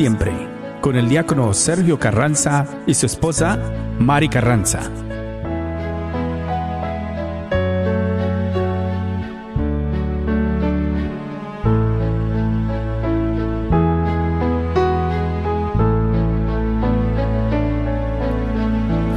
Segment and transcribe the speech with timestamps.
[0.00, 0.32] siempre,
[0.80, 3.58] con el diácono Sergio Carranza y su esposa,
[3.98, 4.80] Mari Carranza.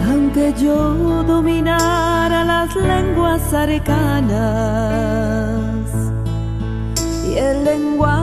[0.05, 4.43] Aunque yo dominara las lenguas arcanas,
[7.25, 8.22] y el lenguaje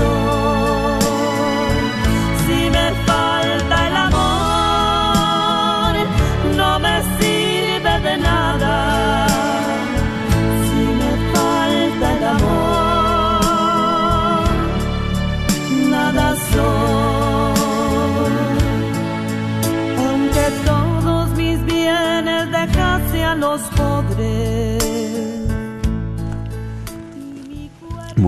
[0.00, 0.59] nada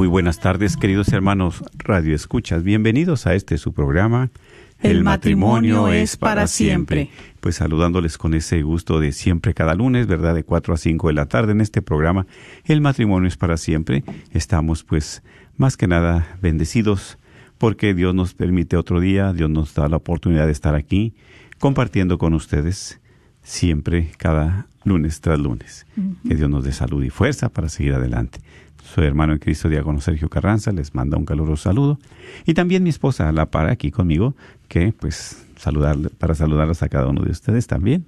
[0.03, 2.65] Muy buenas tardes, queridos hermanos Radio Escuchas.
[2.65, 4.33] Bienvenidos a este su programa.
[4.81, 7.09] El matrimonio es para siempre.
[7.39, 10.35] Pues saludándoles con ese gusto de siempre cada lunes, ¿verdad?
[10.35, 12.27] De 4 a 5 de la tarde en este programa.
[12.65, 14.03] El matrimonio es para siempre.
[14.33, 15.23] Estamos pues
[15.57, 17.17] más que nada bendecidos
[17.57, 21.15] porque Dios nos permite otro día, Dios nos da la oportunidad de estar aquí
[21.61, 23.01] compartiendo con ustedes
[23.45, 25.87] siempre cada lunes tras lunes.
[26.27, 28.41] Que Dios nos dé salud y fuerza para seguir adelante.
[28.83, 31.99] Soy hermano en Cristo, diácono Sergio Carranza, les manda un caluroso saludo.
[32.45, 34.35] Y también mi esposa, la para aquí conmigo,
[34.69, 38.05] que pues saludar, para saludarlos a cada uno de ustedes también.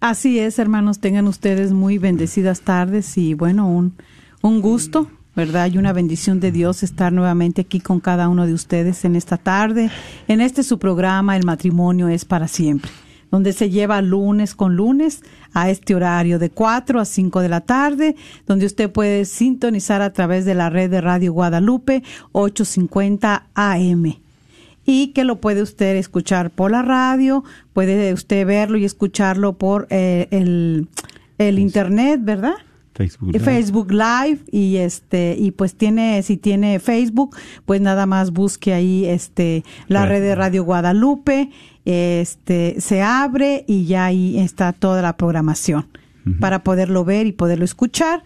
[0.00, 3.94] Así es, hermanos, tengan ustedes muy bendecidas tardes y bueno, un,
[4.40, 5.70] un gusto, ¿verdad?
[5.70, 9.36] Y una bendición de Dios estar nuevamente aquí con cada uno de ustedes en esta
[9.36, 9.90] tarde,
[10.26, 12.90] en este su programa, El matrimonio es para siempre,
[13.30, 17.60] donde se lleva lunes con lunes a este horario de 4 a 5 de la
[17.60, 22.02] tarde, donde usted puede sintonizar a través de la red de Radio Guadalupe
[22.32, 24.16] 850 AM
[24.84, 29.86] y que lo puede usted escuchar por la radio, puede usted verlo y escucharlo por
[29.90, 30.88] eh, el,
[31.38, 32.54] el internet, ¿verdad?
[32.94, 33.28] Facebook.
[33.30, 33.44] Y Live.
[33.44, 39.06] Facebook Live y este y pues tiene si tiene Facebook pues nada más busque ahí
[39.06, 40.10] este la Claro.
[40.10, 41.50] red de Radio Guadalupe
[41.84, 45.88] este se abre y ya ahí está toda la programación
[46.38, 48.22] para poderlo ver y poderlo escuchar.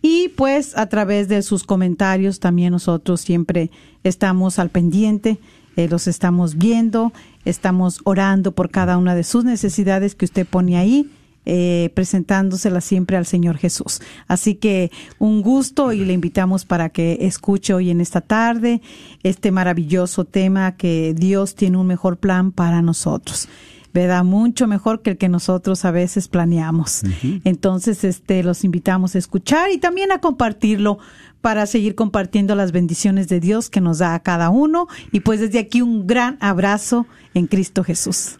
[0.00, 3.70] Y pues a través de sus comentarios también nosotros siempre
[4.04, 5.38] estamos al pendiente
[5.78, 7.12] eh, los estamos viendo
[7.44, 11.10] estamos orando por cada una de sus necesidades que usted pone ahí
[11.50, 14.02] eh, presentándosela siempre al Señor Jesús.
[14.26, 18.82] Así que un gusto y le invitamos para que escuche hoy en esta tarde
[19.22, 23.48] este maravilloso tema que Dios tiene un mejor plan para nosotros.
[23.94, 24.24] ¿verdad?
[24.24, 27.02] Mucho mejor que el que nosotros a veces planeamos.
[27.44, 30.98] Entonces, este, los invitamos a escuchar y también a compartirlo
[31.40, 34.86] para seguir compartiendo las bendiciones de Dios que nos da a cada uno.
[35.10, 38.36] Y pues desde aquí un gran abrazo en Cristo Jesús.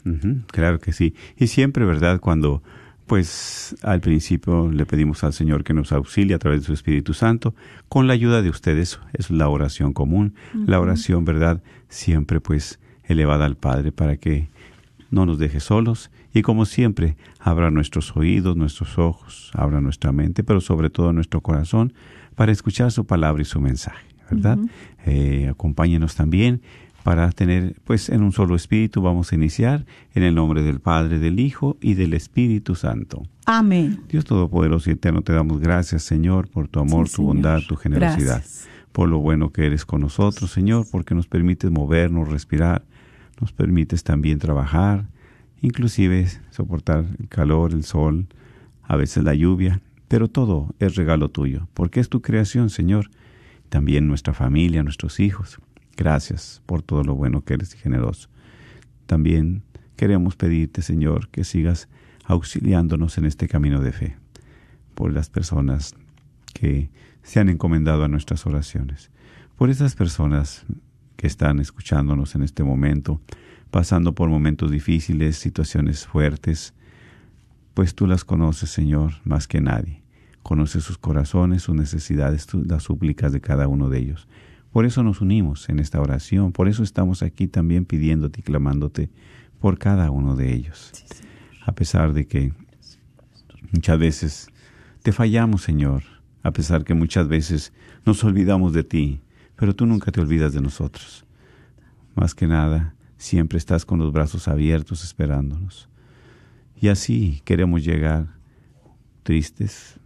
[0.48, 1.14] Claro que sí.
[1.38, 2.20] Y siempre, ¿verdad?
[2.20, 2.62] Cuando,
[3.08, 7.14] pues, al principio le pedimos al Señor que nos auxilie a través de su Espíritu
[7.14, 7.54] Santo,
[7.88, 11.60] con la ayuda de ustedes, es la oración común, la oración, ¿verdad?
[11.88, 14.48] Siempre, pues, elevada al Padre para que
[15.10, 16.10] no nos deje solos.
[16.32, 21.40] Y como siempre, abra nuestros oídos, nuestros ojos, abra nuestra mente, pero sobre todo nuestro
[21.40, 21.92] corazón
[22.36, 24.58] para escuchar su palabra y su mensaje, ¿verdad?
[25.06, 26.60] Eh, acompáñenos también
[27.08, 31.18] para tener, pues en un solo espíritu vamos a iniciar en el nombre del Padre,
[31.18, 33.22] del Hijo y del Espíritu Santo.
[33.46, 34.02] Amén.
[34.10, 37.34] Dios Todopoderoso y Eterno, te damos gracias, Señor, por tu amor, Sí, tu Señor.
[37.34, 38.68] bondad, tu generosidad, Gracias.
[38.92, 42.84] por lo bueno que eres con nosotros, Señor, porque nos permites movernos, respirar,
[43.40, 45.06] nos permites también trabajar,
[45.62, 48.26] inclusive soportar el calor, el sol,
[48.82, 53.08] a veces la lluvia, pero todo es regalo tuyo, porque es tu creación, Señor,
[53.70, 55.58] también nuestra familia, nuestros hijos.
[55.98, 58.28] Gracias por todo lo bueno que eres y generoso.
[59.06, 59.64] También
[59.96, 61.88] queremos pedirte, Señor, que sigas
[62.24, 64.16] auxiliándonos en este camino de fe,
[64.94, 65.96] por las personas
[66.54, 66.88] que
[67.24, 69.10] se han encomendado a nuestras oraciones,
[69.56, 70.64] por esas personas
[71.16, 73.20] que están escuchándonos en este momento,
[73.72, 76.74] pasando por momentos difíciles, situaciones fuertes,
[77.74, 80.00] pues tú las conoces, Señor, más que nadie.
[80.44, 84.28] Conoces sus corazones, sus necesidades, las súplicas de cada uno de ellos.
[84.72, 89.10] Por eso nos unimos en esta oración, por eso estamos aquí también pidiéndote y clamándote
[89.60, 90.92] por cada uno de ellos.
[91.64, 92.52] A pesar de que
[93.72, 94.48] muchas veces
[95.02, 96.02] te fallamos, Señor,
[96.42, 97.72] a pesar que muchas veces
[98.04, 99.20] nos olvidamos de ti,
[99.56, 101.24] pero tú nunca te olvidas de nosotros.
[102.14, 105.88] Más que nada, siempre estás con los brazos abiertos esperándonos.
[106.80, 108.28] Y así queremos llegar
[109.24, 109.98] tristes,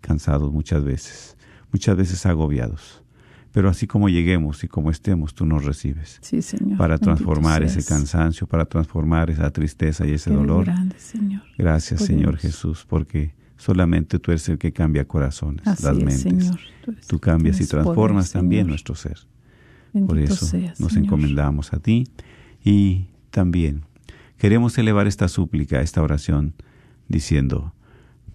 [0.00, 1.36] cansados muchas veces,
[1.72, 3.02] muchas veces agobiados.
[3.56, 6.18] Pero así como lleguemos y como estemos, tú nos recibes.
[6.20, 6.76] Sí, Señor.
[6.76, 10.66] Para transformar ese cansancio, para transformar esa tristeza y ese Eres dolor.
[10.66, 11.40] grande, Señor.
[11.56, 12.36] Gracias, Señor.
[12.36, 16.22] Jesús, porque solamente tú eres el que cambia corazones, Así las es, mentes.
[16.22, 16.60] Señor.
[17.08, 18.68] Tú, cambias y poder, transformas también Señor.
[18.72, 19.16] nuestro ser.
[19.94, 21.06] Bendito Por eso nos Señor.
[21.06, 22.04] encomendamos a ti
[22.62, 23.86] y también
[24.36, 26.52] queremos elevar esta súplica, esta oración,
[27.08, 27.72] diciendo,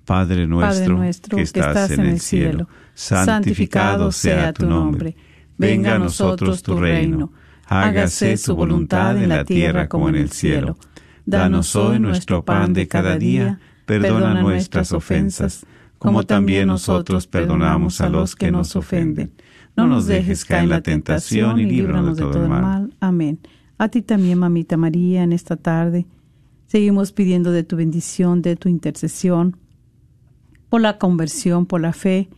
[0.05, 5.15] Padre nuestro, nuestro que estás, en el cielo, santificado sea tu nombre.
[5.57, 7.31] Venga a nosotros tu reino.
[7.67, 10.77] Hágase tu voluntad en la tierra como en el cielo.
[11.25, 13.59] Danos hoy nuestro pan de cada día.
[13.85, 15.65] Perdona nuestras ofensas,
[15.97, 19.31] como también nosotros perdonamos a los que nos ofenden.
[19.75, 22.93] No nos dejes caer en la tentación y líbranos de todo el mal.
[22.99, 23.39] Amén.
[23.77, 26.05] A ti también, mamita María, en esta tarde.
[26.67, 29.57] Seguimos pidiendo de tu bendición, de tu intercesión,
[30.71, 32.29] por la conversión, por la fe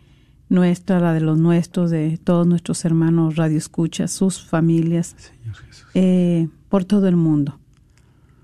[0.50, 5.88] nuestra, la de los nuestros, de todos nuestros hermanos radioescuchas, sus familias, Señor Jesús.
[5.94, 7.60] eh, por todo el mundo,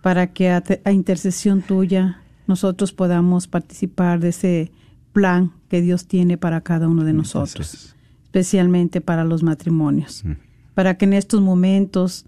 [0.01, 4.71] para que a, te- a intercesión tuya nosotros podamos participar de ese
[5.11, 7.95] plan que Dios tiene para cada uno de nosotros, Gracias.
[8.23, 10.31] especialmente para los matrimonios, Mm.
[10.75, 12.25] para que en estos momentos,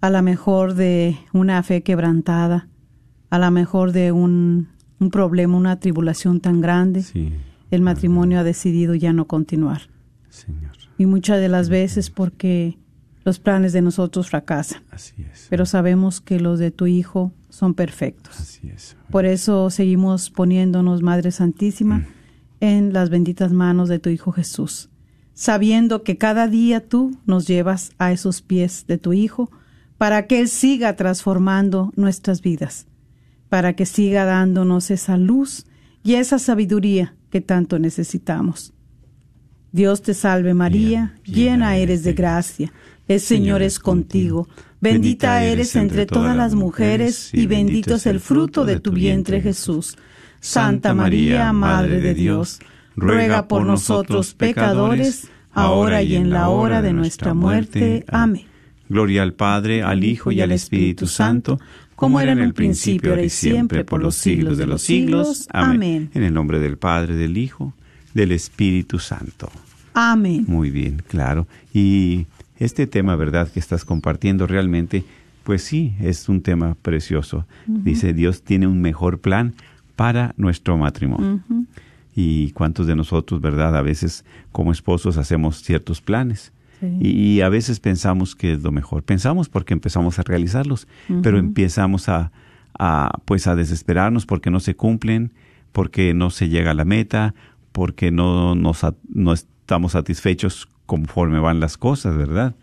[0.00, 2.68] a la mejor de una fe quebrantada,
[3.30, 4.68] a la mejor de un,
[5.00, 7.32] un problema, una tribulación tan grande, Sí,
[7.70, 9.82] el matrimonio ha decidido ya no continuar.
[10.30, 10.72] Señor.
[10.96, 12.78] Y muchas de las veces porque
[13.24, 15.46] los planes de nosotros fracasan, Así es.
[15.50, 18.40] pero sabemos que los de tu Hijo son perfectos.
[18.40, 18.96] Así es.
[19.10, 22.06] Por eso seguimos poniéndonos, Madre Santísima,
[22.60, 24.88] en las benditas manos de tu Hijo Jesús,
[25.34, 29.50] sabiendo que cada día tú nos llevas a esos pies de tu Hijo
[29.98, 32.86] para que Él siga transformando nuestras vidas,
[33.48, 35.66] para que siga dándonos esa luz
[36.02, 38.72] y esa sabiduría que tanto necesitamos.
[39.72, 42.72] Dios te salve María, llena eres de gracia,
[43.06, 44.48] el Señor es contigo,
[44.80, 49.96] bendita eres entre todas las mujeres y bendito es el fruto de tu vientre Jesús.
[50.40, 52.60] Santa María, Madre de Dios,
[52.96, 58.04] ruega por nosotros pecadores, ahora y en la hora de nuestra muerte.
[58.08, 58.46] Amén.
[58.88, 61.58] Gloria al Padre, al Hijo y al Espíritu Santo,
[61.98, 65.48] como era en el principio, ahora y siempre, por los siglos de los siglos.
[65.52, 66.10] Amén.
[66.14, 67.74] En el nombre del Padre, del Hijo,
[68.14, 69.50] del Espíritu Santo.
[69.94, 70.44] Amén.
[70.46, 71.48] Muy bien, claro.
[71.74, 72.26] Y
[72.60, 75.02] este tema, ¿verdad?, que estás compartiendo realmente,
[75.42, 77.46] pues sí, es un tema precioso.
[77.66, 79.54] Dice, Dios tiene un mejor plan
[79.96, 81.40] para nuestro matrimonio.
[82.14, 86.52] Y cuántos de nosotros, ¿verdad?, a veces como esposos hacemos ciertos planes.
[86.80, 86.96] Sí.
[87.00, 89.02] Y, a veces pensamos que es lo mejor.
[89.02, 90.86] Pensamos porque empezamos a realizarlos,
[91.22, 92.30] pero empezamos a,
[92.78, 95.32] a, pues a desesperarnos porque no se cumplen,
[95.72, 97.34] porque no se llega a la meta,
[97.72, 102.54] porque no, nos, no estamos satisfechos conforme van las cosas, ¿verdad?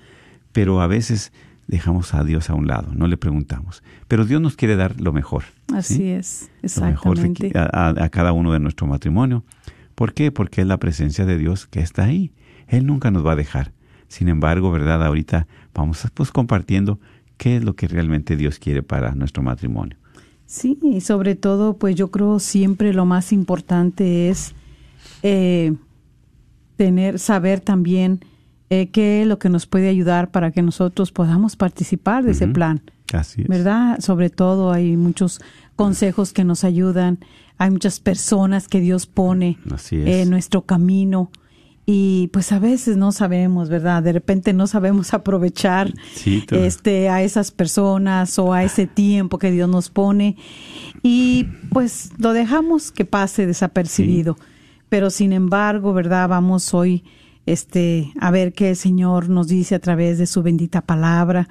[0.52, 1.32] Pero a veces
[1.68, 3.84] dejamos a Dios a un lado, no le preguntamos.
[4.08, 5.44] Pero Dios nos quiere dar lo mejor.
[5.74, 6.10] Así ¿sí?
[6.10, 7.60] es, lo mejor se exactamente.
[7.60, 9.44] a- a cada uno de nuestro matrimonio.
[9.96, 10.32] ¿Por qué?
[10.32, 12.32] Porque es la presencia de Dios que está ahí.
[12.68, 13.72] Él nunca nos va a dejar.
[14.08, 15.04] Sin embargo, ¿verdad?
[15.06, 17.00] Ahorita vamos pues compartiendo
[17.38, 19.98] qué es lo que realmente Dios quiere para nuestro matrimonio.
[20.46, 24.54] Sí, y sobre todo, pues yo creo siempre lo más importante es
[25.24, 25.74] eh,
[26.78, 28.20] tener, saber también
[28.70, 32.48] eh, qué es lo que nos puede ayudar para que nosotros podamos participar de ese
[32.48, 32.82] plan.
[33.14, 33.48] Así es.
[33.48, 34.00] ¿Verdad?
[34.00, 35.42] Sobre todo hay muchos
[35.76, 37.20] consejos que nos ayudan,
[37.58, 39.58] hay muchas personas que Dios pone
[39.92, 41.32] en nuestro camino
[41.86, 44.02] y pues a veces no sabemos, ¿verdad?
[44.02, 49.52] De repente no sabemos aprovechar Sí, este a esas personas o a ese tiempo que
[49.52, 50.36] Dios nos pone
[51.04, 54.38] y pues lo dejamos que pase desapercibido.
[54.90, 56.30] Pero sin embargo, ¿verdad?
[56.30, 57.04] Vamos hoy
[57.46, 61.48] este a ver qué el Señor nos dice a través de su bendita palabra,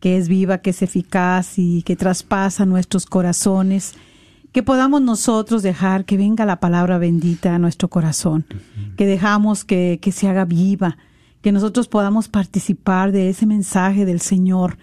[0.00, 3.94] que es viva, que es eficaz y que traspasa nuestros corazones.
[4.52, 8.44] Que podamos nosotros dejar que venga la palabra bendita a nuestro corazón,
[8.96, 10.98] que dejamos que, que se haga viva,
[11.40, 14.76] que nosotros podamos participar de ese mensaje del Señor,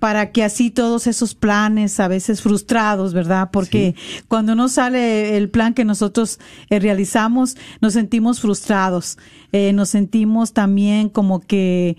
[0.00, 3.50] para que así todos esos planes a veces frustrados, ¿verdad?
[3.52, 3.94] Porque
[4.28, 6.40] cuando no sale el plan que nosotros
[6.70, 9.18] eh, realizamos, nos sentimos frustrados,
[9.52, 11.98] eh, nos sentimos también como que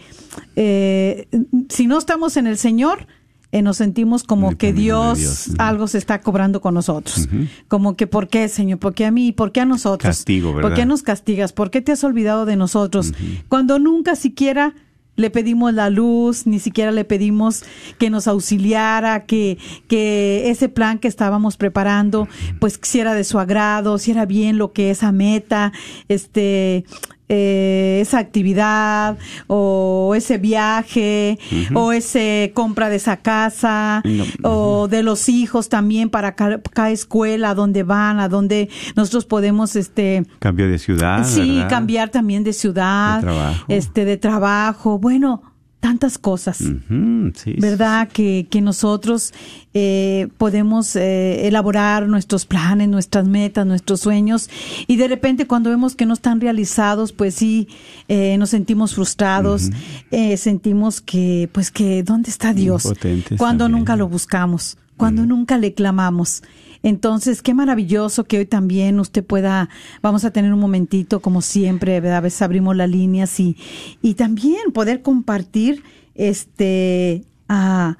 [0.55, 1.27] eh,
[1.69, 3.05] si no estamos en el Señor,
[3.51, 7.27] eh, nos sentimos como que Dios, algo se está cobrando con nosotros.
[7.67, 8.79] Como que, ¿por qué, Señor?
[8.79, 9.31] ¿Por qué a mí?
[9.31, 10.07] ¿Por qué a nosotros?
[10.07, 10.75] Castigo, ¿Por ¿verdad?
[10.75, 11.51] qué nos castigas?
[11.51, 13.13] ¿Por qué te has olvidado de nosotros?
[13.49, 14.73] Cuando nunca siquiera
[15.17, 17.63] le pedimos la luz, ni siquiera le pedimos
[17.97, 22.27] que nos auxiliara, que, que ese plan que estábamos preparando,
[22.59, 25.73] pues si era de su agrado, si era bien lo que esa meta,
[26.07, 26.85] este,
[27.33, 31.39] eh, esa actividad, o ese viaje,
[31.73, 36.89] o ese compra de esa casa, No, o de los hijos también para ca- cada
[36.91, 41.23] escuela, a dónde van, a dónde nosotros podemos, este, Cambio de ciudad.
[41.23, 41.69] sí, ¿verdad?
[41.69, 43.21] cambiar también de ciudad,
[43.67, 45.41] De este, de trabajo, bueno,
[45.81, 46.57] tantas cosas.
[46.59, 48.07] Sí, ¿Verdad?
[48.07, 49.33] Que, que nosotros
[49.73, 54.49] eh, podemos eh, elaborar nuestros planes, nuestras metas, nuestros sueños
[54.87, 57.67] y de repente cuando vemos que no están realizados, pues sí,
[58.07, 59.71] eh, nos sentimos frustrados,
[60.11, 62.85] eh, sentimos que, pues que, ¿dónde está Dios?
[62.85, 63.79] Impotentes Cuando también.
[63.79, 66.43] nunca lo buscamos, cuando nunca le clamamos.
[66.83, 69.69] Entonces, qué maravilloso que hoy también usted pueda,
[70.01, 72.17] vamos a tener un momentito, como siempre, ¿verdad?
[72.17, 73.55] a veces abrimos las líneas y,
[74.01, 75.83] y también poder compartir
[76.15, 77.97] este a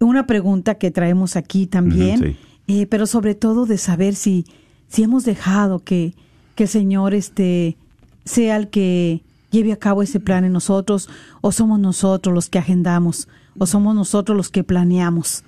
[0.00, 2.36] una pregunta que traemos aquí también,
[2.66, 2.80] sí.
[2.80, 4.46] eh, pero sobre todo de saber si,
[4.88, 6.14] si hemos dejado que,
[6.54, 7.76] que el Señor este,
[8.24, 11.08] sea el que lleve a cabo ese plan en nosotros,
[11.42, 15.44] o somos nosotros los que agendamos, o somos nosotros los que planeamos.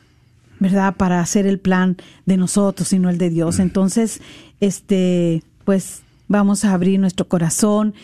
[0.63, 0.97] ¿Verdad?
[0.97, 3.59] Para hacer el plan de nosotros y no el de Dios.
[3.59, 4.21] Entonces,
[4.61, 7.95] este, pues vamos a abrir nuestro corazón.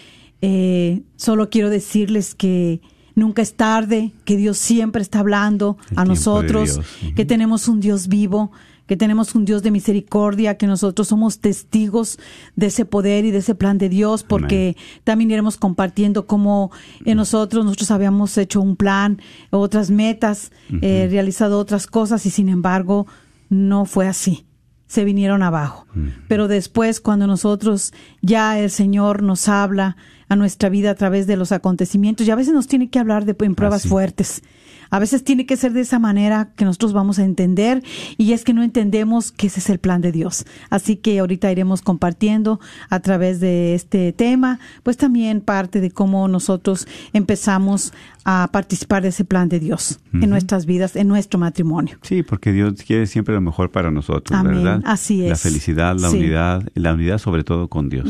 [0.43, 2.81] Eh, solo quiero decirles que
[3.15, 6.81] nunca es tarde, que Dios siempre está hablando El a nosotros,
[7.15, 8.51] que tenemos un Dios vivo,
[8.89, 12.19] que tenemos un Dios de misericordia, que nosotros somos testigos
[12.57, 16.73] de ese poder y de ese plan de Dios, porque también iremos compartiendo cómo
[17.05, 22.49] en nosotros, nosotros habíamos hecho un plan, otras metas, eh, realizado otras cosas y sin
[22.49, 23.07] embargo
[23.51, 24.47] no fue así.
[24.87, 25.87] Se vinieron abajo.
[26.27, 27.93] Pero después, cuando nosotros
[28.23, 29.99] ya el Señor nos habla
[30.31, 33.27] a nuestra vida a través de los acontecimientos, y a veces nos tiene que hablar
[33.27, 34.43] de, en pruebas fuertes.
[34.91, 37.83] A veces tiene que ser de esa manera que nosotros vamos a entender
[38.17, 40.45] y es que no entendemos que ese es el plan de Dios.
[40.71, 46.27] Así que ahorita iremos compartiendo a través de este tema, pues también parte de cómo
[46.29, 47.93] nosotros empezamos
[48.25, 51.97] a participar de ese plan de Dios en nuestras vidas, en nuestro matrimonio.
[52.03, 54.57] Sí, porque Dios quiere siempre lo mejor para nosotros, Amén.
[54.57, 54.83] ¿verdad?
[54.85, 55.41] Así La es.
[55.41, 56.17] felicidad, la Sí.
[56.19, 58.09] unidad, la unidad sobre todo con Dios.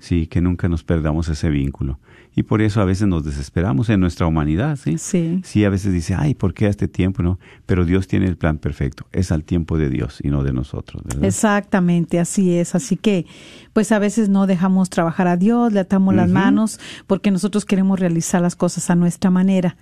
[0.00, 1.98] Sí, que nunca nos perdamos ese vínculo.
[2.38, 4.96] Y por eso a veces nos desesperamos en nuestra humanidad, ¿sí?
[4.96, 5.40] Sí.
[5.42, 7.20] Sí, a veces dice, ay, ¿por qué a este tiempo?
[7.20, 9.08] No, pero Dios tiene el plan perfecto.
[9.10, 11.24] Es al tiempo de Dios y no de nosotros, ¿verdad?
[11.24, 12.76] Exactamente, así es.
[12.76, 13.26] Así que,
[13.72, 16.78] pues a veces no dejamos trabajar a Dios, le atamos las manos,
[17.08, 19.76] porque nosotros queremos realizar las cosas a nuestra manera,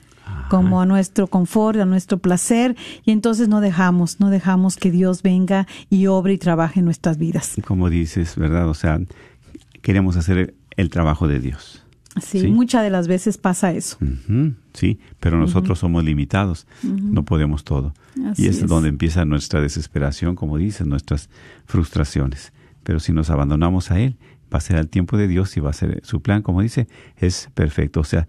[0.49, 5.23] como a nuestro confort, a nuestro placer, y entonces no dejamos, no dejamos que Dios
[5.23, 7.57] venga y obre y trabaje en nuestras vidas.
[7.67, 8.67] Como dices, ¿verdad?
[8.71, 8.99] O sea,
[9.83, 11.83] queremos hacer el trabajo de Dios.
[12.21, 12.47] Sí, Sí.
[12.49, 13.99] muchas de las veces pasa eso.
[14.73, 17.95] Sí, pero nosotros somos limitados, no podemos todo.
[18.27, 18.67] Así y es, es.
[18.69, 21.29] donde empieza nuestra desesperación, como dices, nuestras
[21.67, 22.53] frustraciones.
[22.83, 24.17] Pero si nos abandonamos a Él,
[24.53, 26.87] va a ser al tiempo de Dios y va a ser su plan, como dice,
[27.17, 28.01] es perfecto.
[28.01, 28.29] O sea,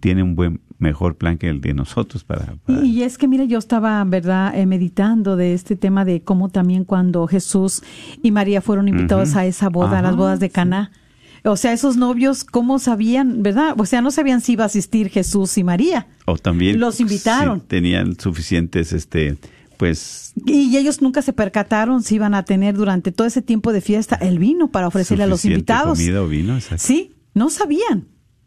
[0.00, 2.54] tiene un buen, mejor plan que el de nosotros para...
[2.64, 6.50] para- Y, es que, mira, yo estaba, ¿verdad?, eh, meditando de este tema de cómo
[6.50, 7.82] también cuando Jesús
[8.22, 10.52] y María fueron invitados a esa boda, a las bodas de sí.
[11.44, 13.74] O sea, esos novios, ¿cómo sabían, verdad?
[13.78, 16.06] O sea, no sabían si iba a asistir Jesús y María.
[16.26, 16.78] o también...
[16.80, 17.60] los invitaron.
[17.60, 19.38] sí, tenían suficientes, este,
[19.76, 20.32] pues...
[20.46, 24.16] Y ellos nunca se percataron si iban a tener durante todo ese tiempo de fiesta
[24.16, 25.98] el vino para ofrecerle a los invitados.
[25.98, 26.84] comida o vino, exacto.
[26.84, 28.06] Sí, no sabían.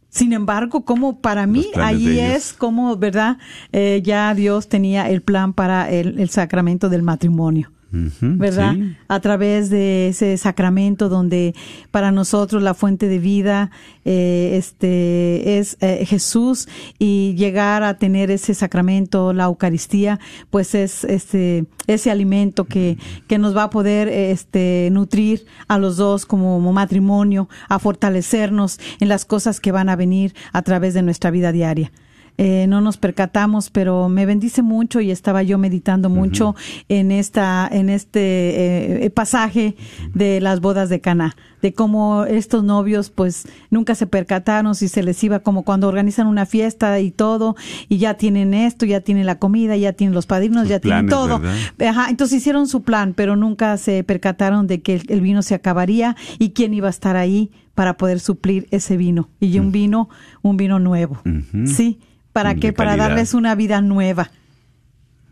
[0.10, 3.38] Sin embargo, como para mí, ahí es como, ¿verdad?
[3.72, 7.72] Eh, ya Dios tenía el plan para el, el sacramento del matrimonio.
[7.92, 8.74] ¿Verdad?
[8.74, 8.96] sí.
[9.08, 11.54] A través de ese sacramento donde
[11.92, 13.72] para nosotros la fuente de vida
[14.06, 16.68] eh, este es eh, Jesús
[16.98, 20.20] y llegar a tener ese sacramento, la Eucaristía,
[20.50, 25.98] pues es este ese alimento que, que nos va a poder este nutrir a los
[25.98, 31.02] dos como matrimonio, a fortalecernos en las cosas que van a venir a través de
[31.02, 31.92] nuestra vida diaria
[32.38, 36.56] eh, no nos percatamos, pero me bendice mucho y estaba yo meditando mucho
[36.90, 39.76] en esta, en este eh, pasaje
[40.14, 45.04] de las bodas de Caná, de cómo estos novios pues nunca se percataron si se
[45.04, 47.56] les iba como cuando organizan una fiesta y todo
[47.90, 51.08] y ya tienen esto, ya tienen la comida, ya tienen los padrinos, Sus ya tienen
[51.08, 51.42] todo.
[51.80, 56.16] Ajá, entonces hicieron su plan, pero nunca se percataron de que el, vino se acabaría
[56.40, 59.30] y quién iba a estar ahí para poder suplir ese vino.
[59.40, 60.10] Y un vino,
[60.42, 61.22] un vino nuevo.
[61.66, 62.00] Sí,
[62.34, 62.74] ¿para qué?
[62.74, 64.32] Para darles una vida nueva.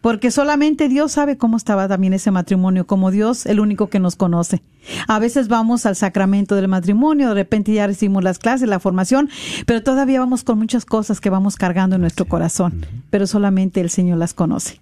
[0.02, 4.16] Porque solamente Dios sabe cómo estaba también ese matrimonio, como Dios, el único que nos
[4.16, 4.62] conoce.
[5.10, 9.30] A veces vamos al sacramento del matrimonio, de repente ya recibimos las clases, la formación,
[9.66, 13.90] pero todavía vamos con muchas cosas que vamos cargando en nuestro corazón, pero solamente el
[13.90, 14.80] Señor las conoce.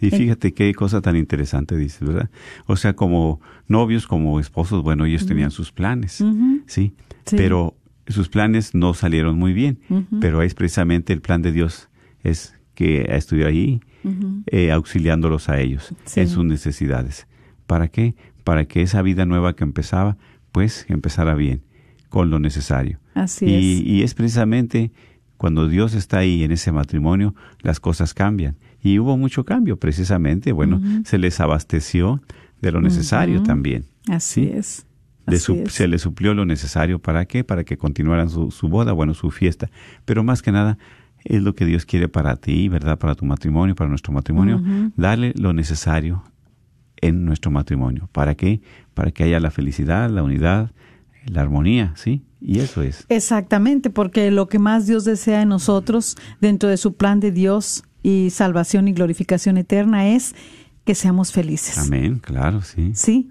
[0.00, 2.28] Y fíjate qué cosa tan interesante dices, ¿verdad?
[2.66, 6.24] O sea, como novios, como esposos, bueno, ellos tenían sus planes.
[6.66, 6.94] ¿sí?
[7.24, 7.36] Sí.
[7.36, 7.74] Pero
[8.06, 9.78] sus planes no salieron muy bien,
[10.20, 11.88] pero es precisamente el plan de Dios,
[12.22, 13.80] es que estuviera ahí
[14.46, 16.20] eh, auxiliándolos a ellos Sí.
[16.20, 17.26] en sus necesidades.
[17.66, 18.14] ¿Para qué?
[18.44, 20.16] Para que esa vida nueva que empezaba,
[20.52, 21.62] pues empezara bien,
[22.10, 22.98] con lo necesario.
[23.14, 23.80] Así y, es.
[23.86, 24.90] y es precisamente
[25.36, 28.56] cuando Dios está ahí en ese matrimonio, las cosas cambian.
[28.82, 32.20] Y hubo mucho cambio, precisamente, bueno, se les abasteció
[32.60, 33.84] de lo necesario también.
[34.08, 34.50] Así ¿sí?
[34.54, 34.86] es.
[35.32, 37.44] Su- se les suplió lo necesario para qué?
[37.44, 39.70] Para que continuaran su, su boda, bueno, su fiesta.
[40.04, 40.78] Pero más que nada,
[41.24, 42.98] es lo que Dios quiere para ti, ¿verdad?
[42.98, 44.62] Para tu matrimonio, para nuestro matrimonio.
[44.96, 46.22] Darle lo necesario
[47.00, 48.08] en nuestro matrimonio.
[48.12, 48.60] ¿Para qué?
[48.94, 50.70] Para que haya la felicidad, la unidad,
[51.26, 52.22] la armonía, ¿sí?
[52.40, 53.06] Y eso es.
[53.08, 57.84] Exactamente, porque lo que más Dios desea en nosotros, dentro de su plan de Dios
[58.02, 60.34] y salvación y glorificación eterna, es
[60.84, 61.78] que seamos felices.
[61.78, 62.90] Amén, claro, sí.
[62.94, 63.30] Sí,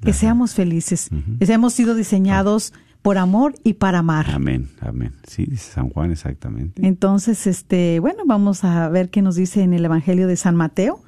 [0.00, 1.08] que seamos felices.
[1.38, 4.30] Que Hemos sido diseñados por amor y para amar.
[4.30, 5.12] Amén, amén.
[5.26, 6.86] Sí, dice San Juan exactamente.
[6.86, 11.02] Entonces, este, bueno, vamos a ver qué nos dice en el Evangelio de San Mateo,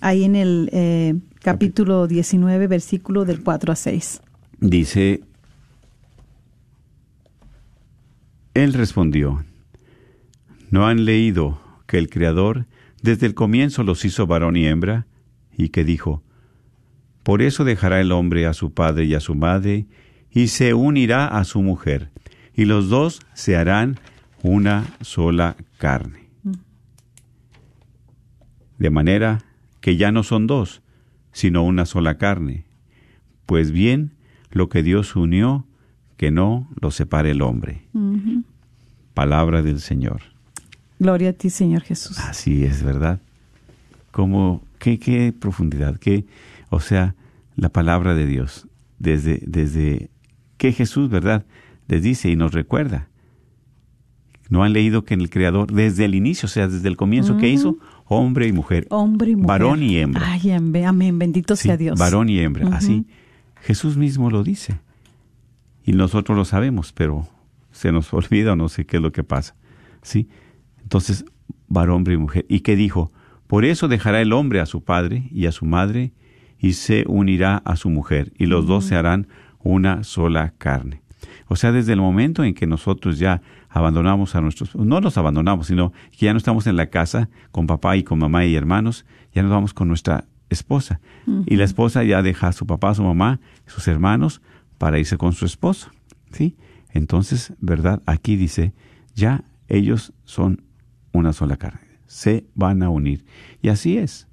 [0.00, 4.22] ahí en el eh, capítulo 19, versículo del 4 a 6.
[4.60, 5.22] Dice,
[8.54, 9.44] él respondió,
[10.70, 12.66] ¿no han leído que el Creador
[13.02, 15.06] desde el comienzo los hizo varón y hembra?
[15.56, 16.22] Y que dijo,
[17.26, 19.86] por eso dejará el hombre a su padre y a su madre,
[20.30, 22.12] y se unirá a su mujer,
[22.54, 23.98] y los dos se harán
[24.44, 26.28] una sola carne.
[28.78, 29.42] De manera
[29.80, 30.82] que ya no son dos,
[31.32, 32.62] sino una sola carne.
[33.44, 34.12] Pues bien,
[34.52, 35.66] lo que Dios unió,
[36.16, 37.82] que no lo separe el hombre.
[39.14, 40.22] Palabra del Señor.
[41.00, 42.20] Gloria a ti, Señor Jesús.
[42.20, 43.20] Así es, ¿verdad?
[44.12, 46.24] Como, qué, qué profundidad, qué,
[46.70, 47.14] o sea,
[47.54, 50.10] la palabra de Dios, desde, desde
[50.56, 51.46] que Jesús, ¿verdad?
[51.88, 53.08] Les dice y nos recuerda.
[54.48, 57.36] No han leído que en el Creador, desde el inicio, o sea, desde el comienzo,
[57.36, 57.78] ¿qué hizo?
[58.04, 58.86] Hombre y mujer.
[58.90, 59.48] Hombre y mujer.
[59.48, 60.22] Varón y hembra.
[60.24, 61.18] Ay, amén, amén.
[61.18, 61.98] bendito Sí, sea Dios.
[61.98, 63.06] Varón y hembra, así.
[63.62, 64.78] Jesús mismo lo dice.
[65.84, 67.26] Y nosotros lo sabemos, pero
[67.72, 69.56] se nos olvida o no sé qué es lo que pasa.
[70.02, 70.28] ¿Sí?
[70.82, 71.24] Entonces,
[71.66, 72.46] varón hombre y mujer.
[72.48, 73.12] ¿Y qué dijo?
[73.48, 76.12] Por eso dejará el hombre a su padre y a su madre
[76.58, 79.28] y se unirá a su mujer y los dos se harán
[79.60, 81.02] una sola carne.
[81.48, 85.68] O sea, desde el momento en que nosotros ya abandonamos a nuestros, no los abandonamos,
[85.68, 89.06] sino que ya no estamos en la casa con papá y con mamá y hermanos,
[89.32, 91.00] ya nos vamos con nuestra esposa.
[91.46, 94.40] Y la esposa ya deja a su papá, a su mamá, sus hermanos,
[94.78, 95.90] para irse con su esposo.
[96.30, 96.56] ¿Sí?
[96.90, 98.02] Entonces, ¿verdad?
[98.06, 98.72] Aquí dice,
[99.14, 100.62] ya ellos son
[101.12, 101.80] una sola carne.
[102.06, 103.24] Se van a unir.
[103.62, 104.28] Y así es.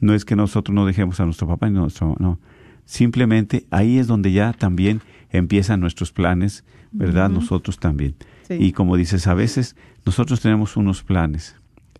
[0.00, 2.38] No es que nosotros no dejemos a nuestro papá y nuestro no.
[2.84, 7.28] Simplemente ahí es donde ya también empiezan nuestros planes, ¿verdad?
[7.28, 8.14] Nosotros también.
[8.46, 8.54] Sí.
[8.54, 11.56] Y como dices, a veces nosotros tenemos unos planes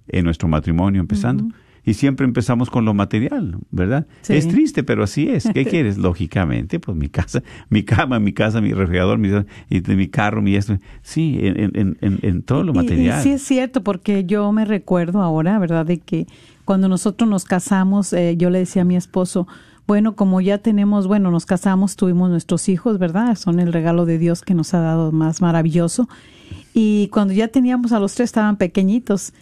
[0.08, 1.44] en nuestro matrimonio empezando.
[1.88, 4.06] Y siempre empezamos con lo material, ¿verdad?
[4.22, 4.34] Sí.
[4.34, 5.48] Es triste, pero así es.
[5.52, 5.98] ¿Qué quieres?
[5.98, 9.28] Lógicamente, pues mi casa, mi cama, mi casa, mi refrigerador, mi,
[9.70, 10.78] y mi carro, mi esto.
[11.02, 13.20] Sí, en, en, en, en todo lo Y- material.
[13.20, 15.86] Y, sí es cierto, porque yo me recuerdo ahora, ¿verdad?
[15.86, 16.26] De que
[16.64, 19.46] cuando nosotros nos casamos, eh, yo le decía a mi esposo,
[19.86, 23.36] bueno, como ya tenemos, bueno, nos casamos, tuvimos nuestros hijos, ¿verdad?
[23.36, 26.08] Son el regalo de Dios que nos ha dado más maravilloso.
[26.74, 29.32] Y cuando ya teníamos a los tres, estaban pequeñitos.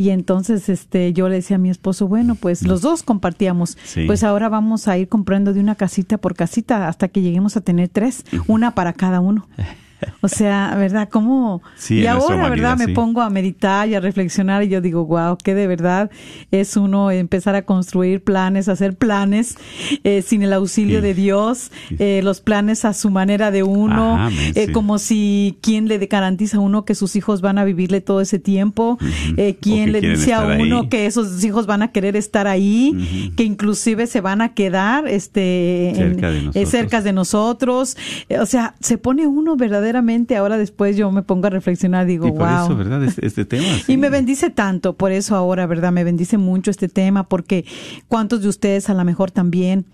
[0.00, 3.76] Y entonces este yo le decía a mi esposo, bueno, pues los dos compartíamos.
[3.84, 4.06] Sí.
[4.06, 7.60] Pues ahora vamos a ir comprando de una casita por casita hasta que lleguemos a
[7.60, 9.46] tener tres, una para cada uno.
[10.20, 11.08] O sea, ¿verdad?
[11.10, 11.62] ¿Cómo?
[11.76, 12.76] Sí, y ahora, ¿verdad?
[12.78, 16.10] Me pongo a meditar y a reflexionar y yo digo, wow, que de verdad
[16.50, 19.56] es uno empezar a construir planes, hacer planes
[20.04, 21.02] eh, sin el auxilio Sí.
[21.02, 25.88] de Dios, eh, los planes a su manera de uno, Ajá, eh, como si quién
[25.88, 28.98] le garantiza a uno que sus hijos van a vivirle todo ese tiempo,
[29.36, 30.88] eh, O quién le dice a uno ahí.
[30.88, 35.88] que esos hijos van a querer estar ahí, que inclusive se van a quedar este
[35.90, 36.70] en- Cerca de eh, nosotros.
[36.70, 37.96] cerca de nosotros.
[38.40, 39.56] O sea, se pone uno
[39.90, 42.64] verdaderamente, ahora después yo me pongo a reflexionar, digo, y por wow.
[42.64, 43.02] eso, ¿verdad?
[43.04, 43.66] Este, este tema.
[43.84, 43.92] sí.
[43.92, 45.92] Y me bendice tanto, por eso ahora, ¿verdad?
[45.92, 47.64] Me bendice mucho este tema, porque
[48.08, 49.86] cuántos de ustedes a lo mejor también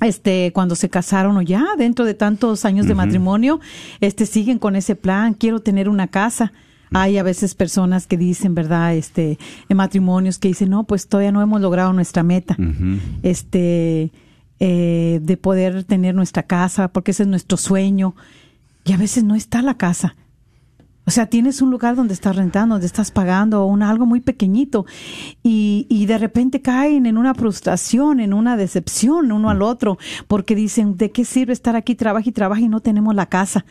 [0.00, 3.60] este cuando se casaron o ya dentro de tantos años de matrimonio
[4.00, 6.52] este siguen con ese plan quiero tener una casa
[6.90, 11.30] hay a veces personas que dicen verdad este en matrimonios que dicen no pues todavía
[11.30, 12.56] no hemos logrado nuestra meta
[13.22, 14.10] este
[14.58, 18.16] eh, de poder tener nuestra casa porque ese es nuestro sueño
[18.84, 20.16] y a veces no está la casa
[21.04, 24.86] o sea, tienes un lugar donde estás rentando, donde estás pagando un, algo muy pequeñito
[25.42, 30.54] y, y de repente caen en una frustración, en una decepción uno al otro, porque
[30.54, 33.64] dicen, ¿de qué sirve estar aquí, trabaja y trabaja y no tenemos la casa?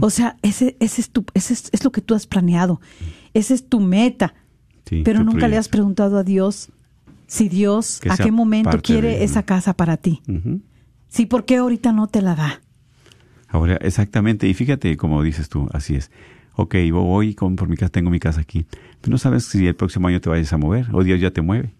[0.00, 2.80] O sea, ese, ese, es, tu, ese es, es lo que tú has planeado,
[3.34, 4.34] esa es tu meta,
[4.88, 6.70] Sí, pero nunca le has preguntado a Dios
[7.26, 10.22] si Dios Que a qué momento quiere de- esa casa para ti.
[10.28, 10.60] Ujú.
[11.08, 12.60] Sí, ¿por qué ahorita no te la da?
[13.48, 16.10] Ahora, exactamente, y fíjate como dices tú, así es.
[16.54, 18.66] Ok, voy con, por mi casa, tengo mi casa aquí.
[19.00, 21.40] Pero no sabes si el próximo año te vayas a mover o Dios ya te
[21.40, 21.74] mueve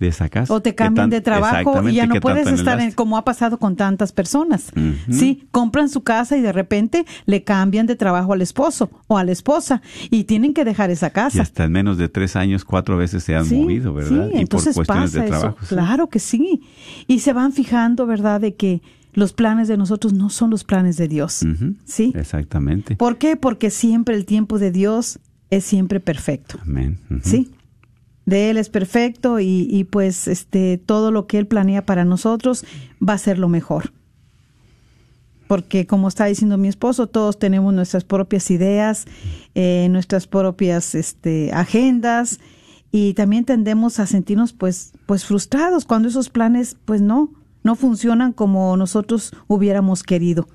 [0.00, 0.52] de esa casa.
[0.52, 3.58] O te ¿Qué cambian de trabajo y ya no puedes estar en, como ha pasado
[3.58, 4.72] con tantas personas.
[5.10, 9.24] Sí, compran su casa y de repente le cambian de trabajo al esposo o a
[9.24, 11.42] la esposa y tienen que dejar esa Y casa.
[11.42, 14.26] hasta en menos de tres años, cuatro veces se han Sí, movido, ¿verdad?
[14.26, 15.38] Sí, y por entonces cuestiones pasa de eso.
[15.38, 15.58] trabajo.
[15.62, 15.66] sí.
[15.68, 16.62] Claro que sí.
[17.06, 18.82] Y se van fijando, ¿verdad?, de que
[19.18, 21.44] los planes de nosotros no son los planes de Dios.
[21.84, 22.12] Sí.
[22.14, 22.94] Exactamente.
[22.94, 23.36] ¿Por qué?
[23.36, 25.18] Porque siempre el tiempo de Dios
[25.50, 26.60] es siempre perfecto.
[26.62, 27.00] Amén.
[27.24, 27.50] Sí.
[28.26, 32.64] De Él es perfecto y, y pues este todo lo que Él planea para nosotros
[33.06, 33.92] va a ser lo mejor.
[35.48, 39.06] Porque como está diciendo mi esposo, todos tenemos nuestras propias ideas,
[39.56, 42.38] eh, nuestras propias este, agendas
[42.92, 47.30] y también tendemos a sentirnos pues, pues frustrados cuando esos planes pues no,
[47.68, 50.48] no funcionan como nosotros hubiéramos querido.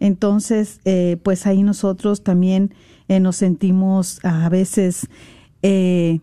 [0.00, 2.74] Entonces, eh, pues ahí nosotros también
[3.06, 5.06] eh, nos sentimos a veces,
[5.62, 6.18] eh,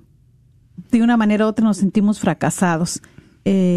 [0.92, 3.02] de una manera u otra nos sentimos fracasados.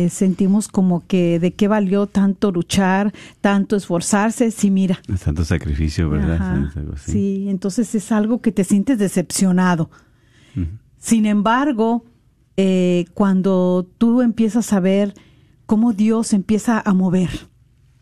[0.08, 4.98] Sentimos como que de qué valió tanto luchar, tanto esforzarse, si mira.
[5.06, 6.38] Es tanto sacrificio, ¿verdad?
[6.40, 9.88] Ajá, sí, entonces es algo que te sientes decepcionado.
[10.98, 12.04] Sin embargo,
[13.14, 15.14] cuando tú empiezas a ver
[15.70, 17.30] cómo Dios empieza a mover,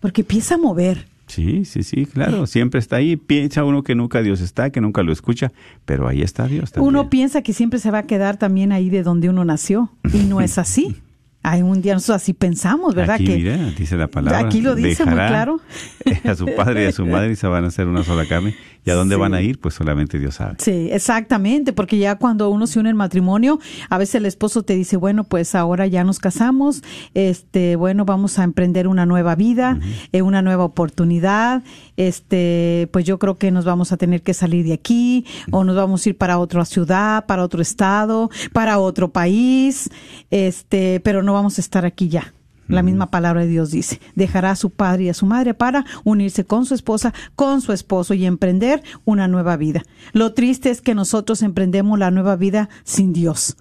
[0.00, 2.46] porque empieza a mover, Sí, sí, sí, claro.
[2.46, 3.16] Siempre está ahí.
[3.18, 5.52] Piensa uno que nunca Dios está, que nunca lo escucha,
[5.84, 6.88] pero ahí está Dios también.
[6.88, 10.20] Uno piensa que siempre se va a quedar también ahí de donde uno nació y
[10.20, 10.96] no es así.
[11.50, 13.16] Hay un día nosotros así pensamos, ¿verdad?
[13.16, 14.40] Aquí, que mira, dice la palabra.
[14.40, 15.60] Aquí lo dice muy claro.
[16.24, 18.54] A su padre y a su madre y se van a hacer una sola carne.
[18.84, 19.20] ¿Y a dónde Sí.
[19.20, 19.58] van a ir?
[19.60, 20.54] Pues solamente Dios sabe.
[20.58, 23.58] Sí, exactamente, porque ya cuando uno se une en matrimonio,
[23.90, 26.82] a veces el esposo te dice, bueno, pues ahora ya nos casamos,
[27.12, 29.78] este, bueno, vamos a emprender una nueva vida,
[30.12, 31.62] eh, una nueva oportunidad,
[31.96, 35.76] este, pues yo creo que nos vamos a tener que salir de aquí, o nos
[35.76, 39.90] vamos a ir para otra ciudad, para otro estado, para otro país,
[40.30, 42.34] este, pero no vamos a estar aquí ya.
[42.68, 45.86] La misma palabra de Dios dice, dejará a su padre y a su madre para
[46.04, 49.84] unirse con su esposa, con su esposo y emprender una nueva vida.
[50.12, 53.56] Lo triste es que nosotros emprendemos la nueva vida sin Dios.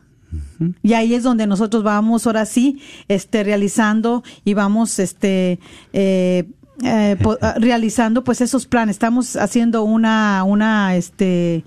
[0.83, 5.59] Y ahí es donde nosotros vamos ahora sí, este, realizando y vamos, este,
[5.93, 6.49] eh,
[6.83, 8.95] eh, ah, realizando pues esos planes.
[8.97, 11.63] Estamos haciendo una, una, este,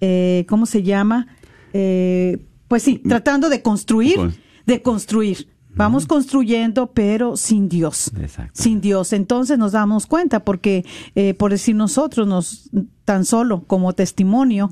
[0.00, 1.26] eh, ¿cómo se llama?
[1.72, 2.38] Eh,
[2.68, 5.48] pues sí, tratando de construir, Con- de construir.
[5.76, 8.10] Vamos construyendo, pero sin Dios.
[8.18, 8.62] Exacto.
[8.62, 9.12] Sin Dios.
[9.12, 12.70] Entonces nos damos cuenta, porque eh, por decir nosotros, nos
[13.04, 14.70] tan solo como testimonio,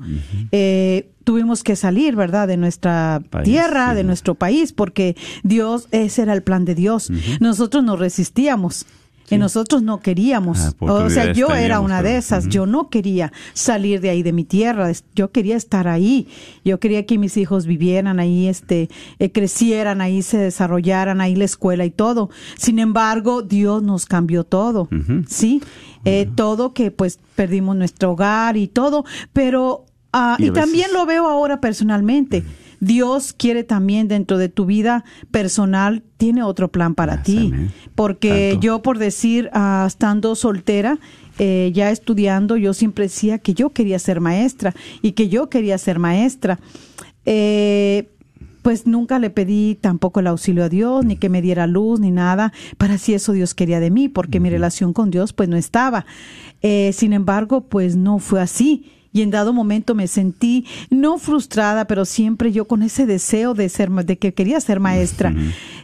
[0.51, 3.97] eh, tuvimos que salir, ¿verdad?, de nuestra País, tierra, sí.
[3.97, 7.11] de nuestro país, porque Dios, ese era el plan de Dios.
[7.39, 8.87] Nosotros nos resistíamos.
[9.29, 10.59] Y nosotros no queríamos.
[10.59, 12.47] Ah, o sea, yo era una de esas.
[12.47, 14.91] Yo no quería salir de ahí de mi tierra.
[15.15, 16.27] Yo quería estar ahí.
[16.63, 21.45] Yo quería que mis hijos vivieran ahí, este, eh, crecieran ahí, se desarrollaran ahí la
[21.45, 22.29] escuela y todo.
[22.57, 24.87] Sin embargo, Dios nos cambió todo.
[25.27, 25.61] Sí,
[26.07, 31.27] Eh, todo que pues perdimos nuestro hogar y todo, pero ah, Y también lo veo
[31.27, 32.43] ahora personalmente.
[32.79, 37.51] Dios quiere también dentro de tu vida personal, tiene otro plan para Ah, ti.
[37.95, 38.65] Porque Tanto.
[38.65, 40.99] yo, por decir, ah, estando soltera,
[41.39, 45.77] eh, ya estudiando, yo siempre decía que yo quería ser maestra y que yo quería
[45.77, 46.59] ser maestra.
[47.25, 48.09] Eh,
[48.61, 52.09] pues nunca le pedí tampoco el auxilio a Dios, ni que me diera luz, ni
[52.09, 55.55] nada, para si eso Dios quería de mí, porque mi relación con Dios pues no
[55.55, 56.07] estaba.
[56.63, 58.91] Eh, sin embargo, pues no fue así.
[59.15, 63.69] Y en dado momento me sentí no frustrada, pero siempre yo con ese deseo de
[63.69, 65.33] ser, de que quería ser maestra.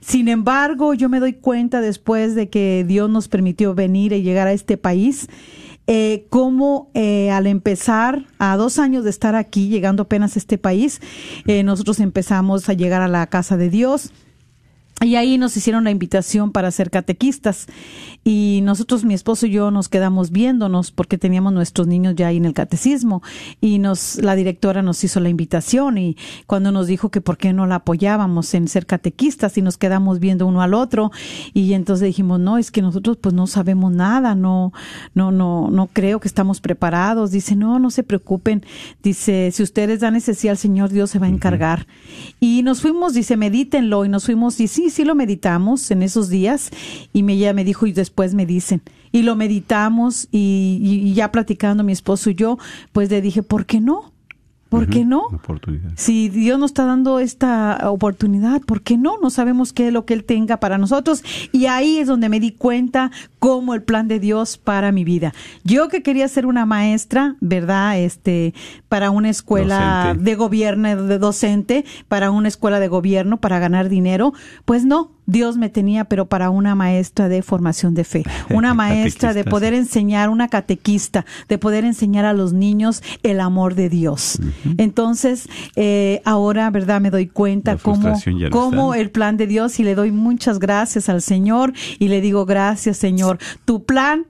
[0.01, 4.49] Sin embargo, yo me doy cuenta después de que Dios nos permitió venir y llegar
[4.49, 5.29] a este país,
[5.87, 10.57] eh, cómo eh, al empezar, a dos años de estar aquí, llegando apenas a este
[10.57, 10.99] país,
[11.47, 14.11] eh, nosotros empezamos a llegar a la casa de Dios.
[15.03, 17.65] Y ahí nos hicieron la invitación para ser catequistas.
[18.23, 22.37] Y nosotros, mi esposo y yo, nos quedamos viéndonos porque teníamos nuestros niños ya ahí
[22.37, 23.23] en el catecismo.
[23.59, 27.51] Y nos, la directora nos hizo la invitación y cuando nos dijo que por qué
[27.51, 31.09] no la apoyábamos en ser catequistas y nos quedamos viendo uno al otro.
[31.51, 34.71] Y entonces dijimos, no, es que nosotros pues no sabemos nada, no,
[35.15, 37.31] no, no, no creo que estamos preparados.
[37.31, 38.63] Dice, no, no se preocupen.
[39.01, 41.87] Dice, si ustedes dan necesidad al Señor, Dios se va a encargar.
[42.39, 44.05] Y nos fuimos, dice, medítenlo.
[44.05, 46.69] Y nos fuimos, y sí, sí lo meditamos en esos días
[47.13, 51.31] y me, ella me dijo y después me dicen y lo meditamos y, y ya
[51.31, 52.57] platicando mi esposo y yo,
[52.91, 54.10] pues le dije, ¿por qué no?
[54.71, 55.23] ¿Por qué no?
[55.23, 55.91] Oportunidad.
[55.97, 59.17] Si Dios nos está dando esta oportunidad, ¿por qué no?
[59.21, 61.25] No sabemos qué es lo que Él tenga para nosotros.
[61.51, 65.33] Y ahí es donde me di cuenta cómo el plan de Dios para mi vida.
[65.65, 67.99] Yo que quería ser una maestra, ¿verdad?
[67.99, 68.53] Este,
[68.87, 70.23] para una escuela Docente.
[70.23, 74.31] de gobierno, de docente, para una escuela de gobierno, para ganar dinero,
[74.63, 75.11] pues no.
[75.31, 79.73] Dios me tenía, pero para una maestra de formación de fe, una maestra de poder
[79.73, 84.39] enseñar, una catequista, de poder enseñar a los niños el amor de Dios.
[84.77, 86.99] Entonces, eh, ahora, ¿verdad?
[86.99, 88.13] Me doy cuenta cómo,
[88.51, 92.45] cómo el plan de Dios y le doy muchas gracias al Señor y le digo,
[92.45, 94.25] gracias Señor, tu plan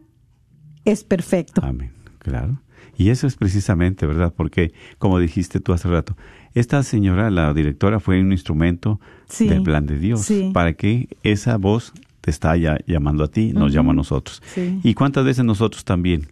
[0.85, 1.61] es perfecto.
[1.63, 2.61] Amén, claro.
[2.95, 4.31] Y eso es precisamente, ¿verdad?
[4.35, 6.15] Porque, como dijiste tú hace rato,
[6.53, 10.51] esta señora, la directora, fue un instrumento Sí, del plan de Dios sí.
[10.53, 14.41] para que esa voz te está ya llamando a ti, nos llama a nosotros.
[14.53, 14.79] Sí.
[14.83, 16.27] Y cuántas veces nosotros también,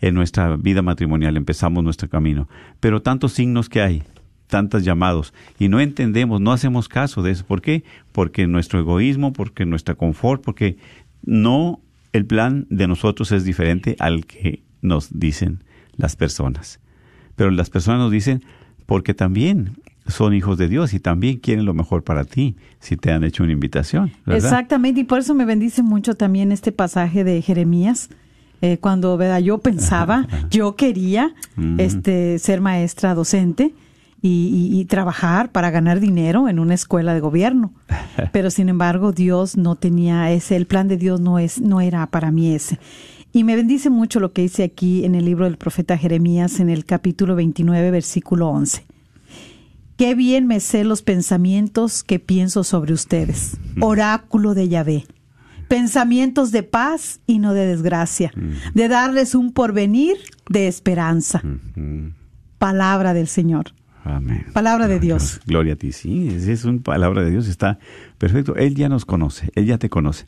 [0.00, 2.48] en nuestra vida matrimonial, empezamos nuestro camino,
[2.80, 4.02] pero tantos signos que hay,
[4.46, 7.44] tantos llamados, y no entendemos, no hacemos caso de eso.
[7.44, 7.84] ¿Por qué?
[8.12, 10.76] Porque nuestro egoísmo, porque nuestra confort, porque
[11.24, 11.80] no,
[12.12, 15.64] el plan de nosotros es diferente al que nos dicen
[15.96, 16.80] las personas.
[17.36, 18.44] Pero las personas nos dicen
[18.86, 19.72] porque también
[20.06, 23.42] son hijos de Dios y también quieren lo mejor para ti si te han hecho
[23.42, 24.12] una invitación.
[24.26, 24.44] ¿verdad?
[24.44, 28.10] Exactamente, y por eso me bendice mucho también este pasaje de Jeremías.
[28.60, 29.38] eh, cuando ¿verdad?
[29.40, 31.34] yo pensaba, yo quería
[31.78, 33.74] este ser maestra docente
[34.22, 37.72] y, y- y trabajar para ganar dinero en una escuela de gobierno.
[38.32, 42.06] Pero sin embargo, Dios no tenía ese, el plan de Dios no es, no era
[42.06, 42.78] para mí ese.
[43.34, 46.70] Y me bendice mucho lo que dice aquí en el libro del profeta Jeremías en
[46.70, 48.86] el capítulo 29, versículo 11.
[49.96, 53.56] Qué bien me sé los pensamientos que pienso sobre ustedes.
[53.80, 55.06] Oráculo de Yahvé.
[55.66, 58.30] Pensamientos de paz y no de desgracia.
[58.72, 60.16] De darles un porvenir
[60.48, 61.42] de esperanza.
[62.58, 63.74] Palabra del Señor.
[64.04, 64.46] Amén.
[64.52, 65.40] Palabra de Dios.
[65.44, 65.90] Gloria a ti.
[65.90, 67.48] Sí, es, es una palabra de Dios.
[67.48, 67.80] Está
[68.16, 68.54] perfecto.
[68.54, 69.50] Él ya nos conoce.
[69.56, 70.26] Él ya te conoce.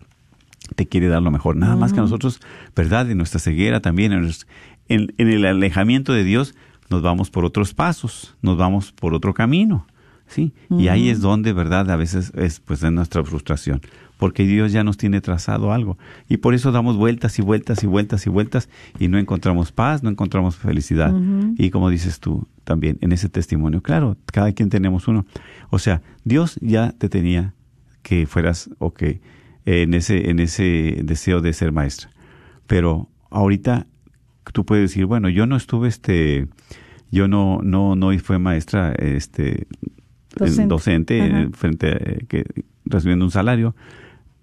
[0.75, 1.57] Te quiere dar lo mejor.
[1.57, 2.41] Nada más que nosotros,
[2.75, 3.11] ¿verdad?
[3.11, 4.47] En nuestra ceguera también, en, nues-
[4.89, 6.55] en- en el alejamiento de Dios,
[6.91, 8.37] nos vamos por otros pasos.
[8.43, 9.87] Nos vamos por otro camino.
[10.29, 10.53] ¿Sí?
[10.71, 11.89] Y ahí es donde, ¿verdad?
[11.89, 13.81] A veces es pues es nuestra frustración.
[14.19, 15.99] Porque Dios ya nos tiene trazado algo.
[16.29, 20.03] Y por eso damos vueltas y vueltas y vueltas y vueltas y no encontramos paz,
[20.03, 21.13] no encontramos felicidad.
[21.59, 25.27] Y como dices tú también en ese testimonio, claro, cada quien tenemos uno.
[25.71, 27.55] O sea, Dios ya te tenía
[28.03, 29.21] que fueras o que
[29.67, 32.11] en ese en ese deseo de ser maestra.
[32.67, 33.87] Pero ahorita
[34.53, 36.49] tú puedes decir, bueno, yo no estuve este
[37.11, 39.67] yo no no no fue maestra este
[40.37, 41.19] Docente.
[41.19, 42.45] eh, frente a, eh, que
[42.85, 43.75] recibiendo un salario,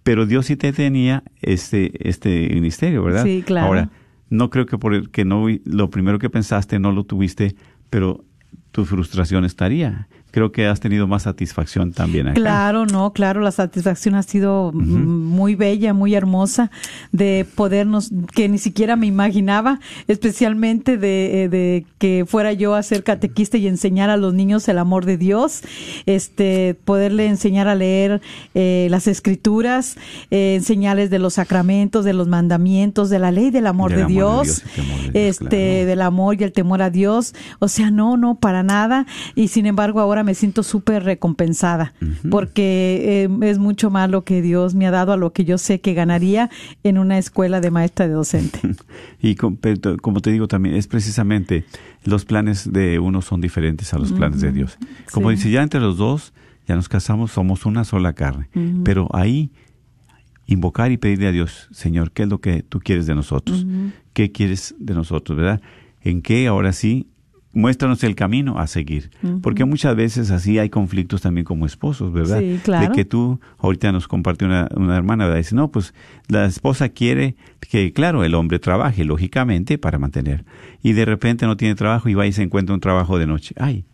[0.04, 3.24] pero Dios sí te tenía este este ministerio, ¿verdad?
[3.24, 3.68] Sí, claro.
[3.68, 3.90] Ahora,
[4.30, 7.56] no creo que por el que no lo primero que pensaste no lo tuviste,
[7.90, 8.26] pero
[8.72, 10.08] tu frustración estaría.
[10.34, 12.34] Creo que has tenido más satisfacción también acá.
[12.34, 16.72] Claro, no, claro, la satisfacción ha sido muy bella, muy hermosa
[17.12, 22.82] de podernos, que ni siquiera me imaginaba, especialmente de, eh, de que fuera yo a
[22.82, 25.62] ser catequista y enseñar a los niños el amor de Dios,
[26.08, 28.20] este, poderle enseñar a leer
[28.56, 29.98] eh, las escrituras,
[30.32, 34.04] eh, enseñarles de los sacramentos, de los mandamientos, de la ley del amor, Del de,
[34.06, 34.64] amor de Dios,
[35.14, 35.86] de este, claro.
[35.86, 39.68] del amor y el temor a Dios, o sea, no, no, para nada, y sin
[39.68, 41.94] embargo ahora ahora me siento súper recompensada
[42.30, 45.58] porque eh, es mucho más lo que Dios me ha dado a lo que yo
[45.58, 46.50] sé que ganaría
[46.84, 48.60] en una escuela de maestra de docente.
[49.22, 51.66] y como te digo también, es precisamente
[52.06, 54.78] los planes de uno son diferentes a los planes de Dios.
[55.12, 56.34] Como dice, ya entre los dos,
[56.68, 58.48] ya nos casamos, somos una sola carne.
[58.84, 59.52] Pero ahí
[60.46, 63.66] invocar y pedirle a Dios, Señor, ¿qué es lo que tú quieres de nosotros?
[64.14, 65.62] ¿Qué quieres de nosotros, verdad?
[66.02, 67.08] ¿En qué ahora sí
[67.54, 69.12] muéstranos el camino a seguir.
[69.42, 72.40] Porque muchas veces así hay conflictos también como esposos, ¿verdad?
[72.40, 72.90] Sí, claro.
[72.90, 75.38] De que tú, ahorita nos compartió una, una hermana, ¿verdad?
[75.38, 75.94] Dice, no, pues
[76.28, 80.46] la esposa quiere que, claro, el hombre trabaje, lógicamente, para mantener.
[80.82, 83.56] Y de repente no tiene trabajo y va y se encuentra un trabajo de noche.
[83.58, 83.86] Ay,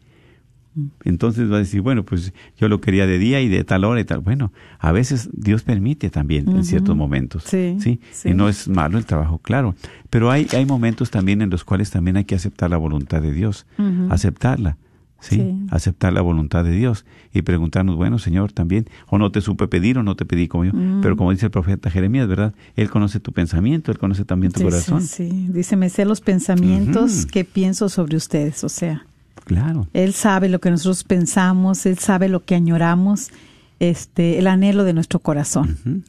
[1.04, 4.00] entonces va a decir, bueno, pues yo lo quería de día y de tal hora
[4.00, 4.20] y tal.
[4.20, 7.44] Bueno, a veces Dios permite también en ciertos momentos.
[7.44, 9.76] Sí, sí, Y no es malo el trabajo, claro.
[10.10, 13.34] Pero hay, hay momentos también en los cuales también hay que aceptar la voluntad de
[13.34, 13.66] Dios.
[14.10, 14.78] Aceptarla.
[15.20, 15.56] ¿sí?
[15.70, 19.98] Aceptar la voluntad de Dios y preguntarnos, bueno, Señor, también, o no te supe pedir
[19.98, 22.54] o no te pedí como yo, pero como dice el profeta Jeremías, ¿verdad?
[22.76, 25.02] Él conoce tu pensamiento, él conoce también tu corazón.
[25.02, 29.06] Sí, sí, dice, me sé los pensamientos que pienso sobre ustedes, o sea.
[29.50, 29.88] Claro.
[29.94, 33.32] Él sabe lo que nosotros pensamos, él sabe lo que añoramos,
[33.80, 36.04] este, el anhelo de nuestro corazón.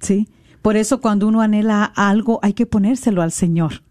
[0.00, 0.28] ¿Sí?
[0.60, 3.82] Por eso cuando uno anhela algo, hay que ponérselo al Señor.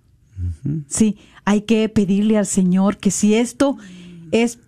[0.86, 3.76] Sí, hay que pedirle al Señor que si esto
[4.32, 4.60] es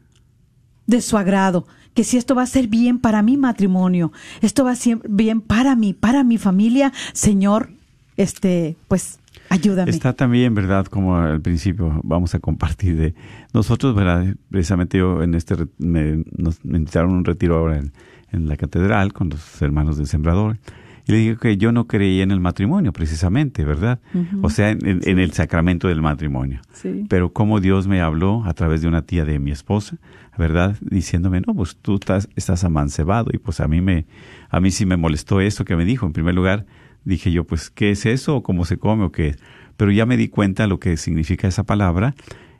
[0.87, 4.71] de su agrado, que si esto va a ser bien para mi matrimonio, esto va
[4.71, 7.69] a ser bien para mí, para mi familia, Señor,
[8.17, 9.19] este, pues
[9.53, 9.91] Ayúdame.
[9.91, 10.87] Está también, ¿verdad?
[10.87, 13.13] Como al principio vamos a compartir de
[13.53, 14.35] nosotros, ¿verdad?
[14.49, 17.91] Precisamente yo en este, me, nos invitaron a un retiro ahora en,
[18.31, 20.57] la catedral con los hermanos del Sembrador.
[21.05, 23.99] Y le dije que yo no creía en el matrimonio, precisamente, ¿verdad?
[24.41, 26.59] O sea, en, el sacramento del matrimonio.
[26.71, 27.05] Sí.
[27.07, 29.97] Pero como Dios me habló a través de una tía de mi esposa,
[30.35, 30.77] ¿verdad?
[30.81, 33.29] Diciéndome, no, pues tú estás, estás amancebado.
[33.31, 34.07] Y pues a mí me,
[34.49, 36.07] a mí sí me molestó eso que me dijo.
[36.07, 36.65] En primer lugar,
[37.05, 38.37] dije yo, pues, ¿qué es eso?
[38.37, 39.05] ¿O cómo se come?
[39.05, 39.35] ¿O qué
[39.77, 42.15] Pero ya me di cuenta lo que significa esa palabra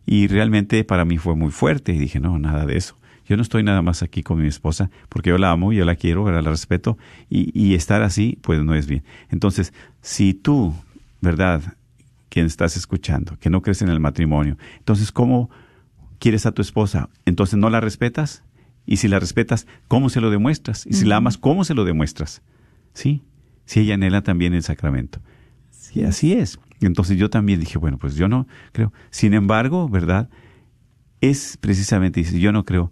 [0.06, 2.98] y realmente para mí fue muy fuerte y dije, no, nada de eso.
[3.26, 5.96] Yo no estoy nada más aquí con mi esposa porque yo la amo, yo la
[5.96, 6.98] quiero, la respeto
[7.30, 9.04] y, y estar así, pues no es bien.
[9.30, 10.74] Entonces, si tú,
[11.22, 11.62] ¿verdad?
[12.28, 15.50] Quien estás escuchando, que no crees en el matrimonio, entonces, ¿cómo
[16.20, 17.10] quieres a tu esposa?
[17.26, 18.44] Entonces, ¿no la respetas?
[18.86, 20.86] Y si la respetas, ¿cómo se lo demuestras?
[20.86, 22.42] Y si la amas, ¿cómo se lo demuestras?
[22.94, 23.22] ¿Sí?
[23.66, 25.20] Si ella anhela también el sacramento.
[25.94, 26.60] y así es.
[26.82, 28.92] Entonces yo también dije, bueno, pues yo no creo.
[29.10, 30.30] Sin embargo, ¿verdad?
[31.22, 32.92] Es precisamente, dice, yo no creo,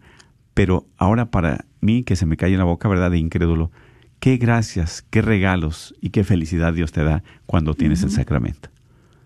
[0.53, 3.11] pero ahora para mí que se me cae en la boca, ¿verdad?
[3.11, 3.71] De incrédulo,
[4.19, 8.69] qué gracias, qué regalos y qué felicidad Dios te da cuando tienes el sacramento.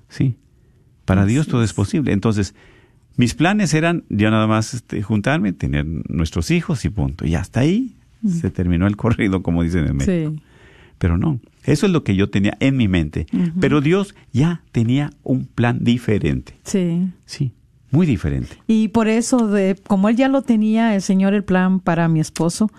[0.10, 0.38] Sí,
[1.04, 1.74] para Dios todo es.
[1.74, 2.14] posible.
[2.14, 2.56] Entonces,
[3.18, 7.26] mis planes eran ya nada más este, juntarme, tener nuestros hijos y punto.
[7.26, 7.96] Y hasta ahí
[8.28, 10.34] se terminó el corrido, como dicen en México.
[10.36, 10.44] Sí.
[10.98, 13.28] Pero no, eso es lo que yo tenía en mi mente.
[13.60, 16.58] Pero Dios ya tenía un plan diferente.
[16.64, 17.08] Sí.
[17.26, 17.52] Sí,
[17.92, 18.58] muy diferente.
[18.68, 22.20] Y por eso, de, como Él ya lo tenía, el Señor, el plan para mi
[22.20, 22.72] esposo,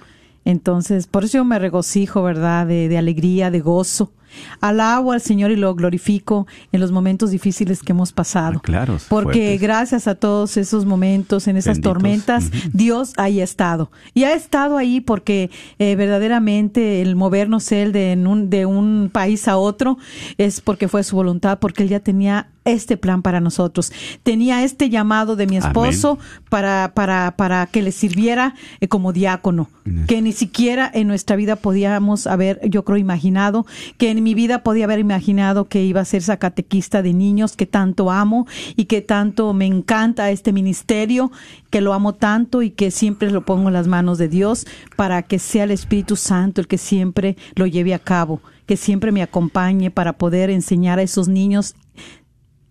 [0.44, 2.66] entonces, por eso yo me regocijo, ¿verdad?
[2.66, 4.12] De, de alegría, de gozo.
[4.60, 8.54] Alabo al Señor y lo glorifico en los momentos difíciles que hemos pasado.
[8.58, 8.98] Ah, claro.
[9.08, 13.90] Porque gracias a todos esos momentos, en esas tormentas, Dios ahí ha estado.
[14.14, 19.48] Y ha estado ahí porque eh, verdaderamente el movernos Él de, un, de un país
[19.48, 19.98] a otro
[20.38, 23.92] es porque fue su voluntad, porque Él ya tenía este plan para nosotros.
[24.22, 26.18] Tenía este llamado de mi esposo
[26.50, 29.70] para, para, para que le sirviera eh, como diácono,
[30.06, 33.66] que ni siquiera en nuestra vida podíamos haber, yo creo, imaginado,
[33.98, 37.56] que en mi vida podía haber imaginado que iba a ser esa catequista de niños
[37.56, 41.30] que tanto amo y que tanto me encanta este ministerio,
[41.70, 45.22] que lo amo tanto y que siempre lo pongo en las manos de Dios para
[45.22, 49.22] que sea el Espíritu Santo el que siempre lo lleve a cabo que siempre me
[49.22, 51.74] acompañe para poder enseñar a esos niños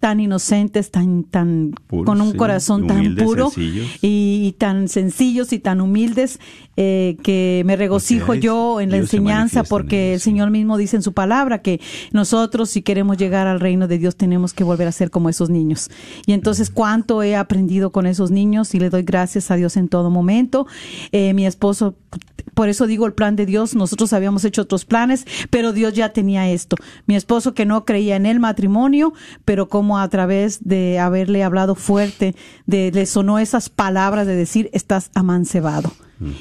[0.05, 3.51] tan inocentes, tan, tan, con un corazón tan puro
[4.03, 6.39] y, tan sencillos y tan humildes,
[6.77, 11.13] eh, que me regocijo yo en la enseñanza porque el Señor mismo dice en su
[11.13, 15.09] palabra que nosotros si queremos llegar al reino de Dios tenemos que volver a ser
[15.09, 15.89] como esos niños.
[16.27, 19.87] Y entonces cuánto he aprendido con esos niños y le doy gracias a Dios en
[19.87, 20.67] todo momento.
[21.13, 21.95] Eh, mi esposo
[22.53, 26.09] por eso digo el plan de Dios, nosotros habíamos hecho otros planes, pero Dios ya
[26.13, 26.77] tenía esto.
[27.05, 31.75] Mi esposo que no creía en el matrimonio, pero como a través de haberle hablado
[31.75, 35.91] fuerte, de, le sonó esas palabras de decir, estás amancebado.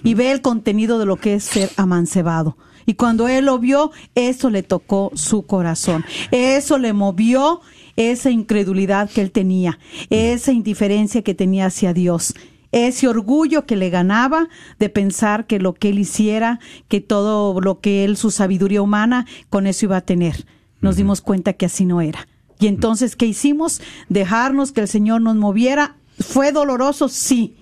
[0.04, 2.56] Y ve el contenido de lo que es ser amancebado.
[2.86, 6.04] Y cuando él lo vio, eso le tocó su corazón.
[6.30, 7.60] Eso le movió
[7.96, 9.78] esa incredulidad que él tenía,
[10.10, 12.34] esa indiferencia que tenía hacia Dios
[12.74, 16.58] ese orgullo que le ganaba de pensar que lo que él hiciera,
[16.88, 20.44] que todo lo que él, su sabiduría humana, con eso iba a tener.
[20.80, 22.26] Nos dimos cuenta que así no era.
[22.58, 23.80] Y entonces, ¿qué hicimos?
[24.08, 25.96] Dejarnos que el Señor nos moviera.
[26.18, 27.08] ¿Fue doloroso?
[27.08, 27.56] Sí.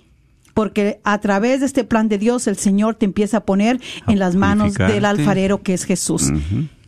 [0.55, 4.19] Porque a través de este plan de Dios, el Señor te empieza a poner en
[4.19, 6.31] las manos del alfarero que es Jesús.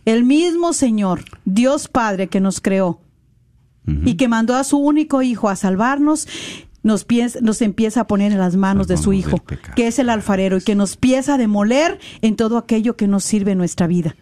[0.04, 3.00] El mismo Señor, Dios Padre que nos creó
[3.86, 6.26] y que mandó a su único Hijo a salvarnos,
[6.84, 7.06] nos,
[7.62, 9.42] empieza a poner en las manos de su Hijo,
[9.74, 13.24] que es el alfarero, y que nos empieza a demoler en todo aquello que nos
[13.24, 14.14] sirve en nuestra vida.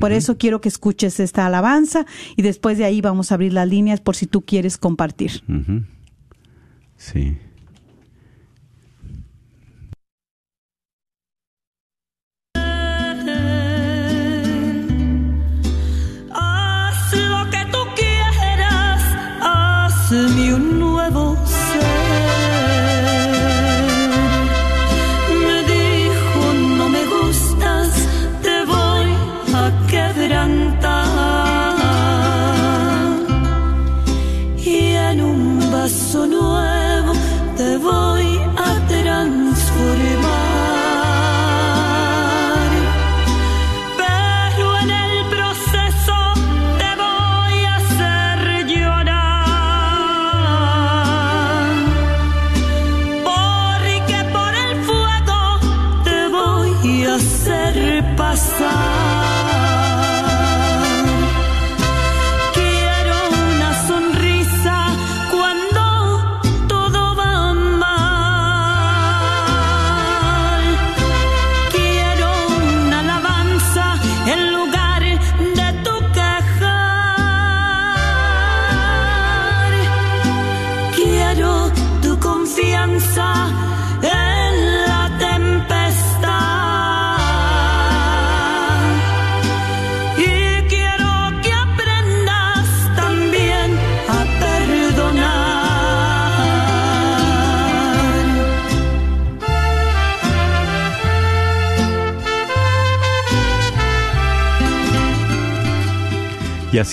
[0.00, 3.68] Por eso quiero que escuches esta alabanza y después de ahí vamos a abrir las
[3.68, 5.44] líneas por si tú quieres compartir.
[6.96, 7.38] Sí.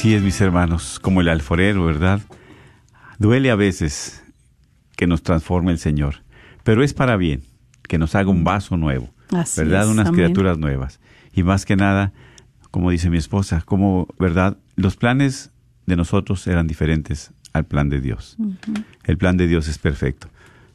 [0.03, 2.19] Así es, mis hermanos, como el alforero, ¿verdad?
[3.19, 4.21] Duele a veces
[4.97, 6.23] que nos transforme el Señor,
[6.65, 7.43] pero es para bien,
[7.83, 9.83] que nos haga un vaso nuevo, Así ¿verdad?
[9.83, 10.19] es, Unas amén.
[10.25, 10.99] criaturas nuevas.
[11.33, 12.11] Y más que nada,
[12.69, 14.57] como dice mi esposa, como, ¿verdad?
[14.75, 15.51] Los planes
[15.85, 18.35] de nosotros eran diferentes al plan de Dios.
[19.05, 20.27] El plan de Dios es perfecto.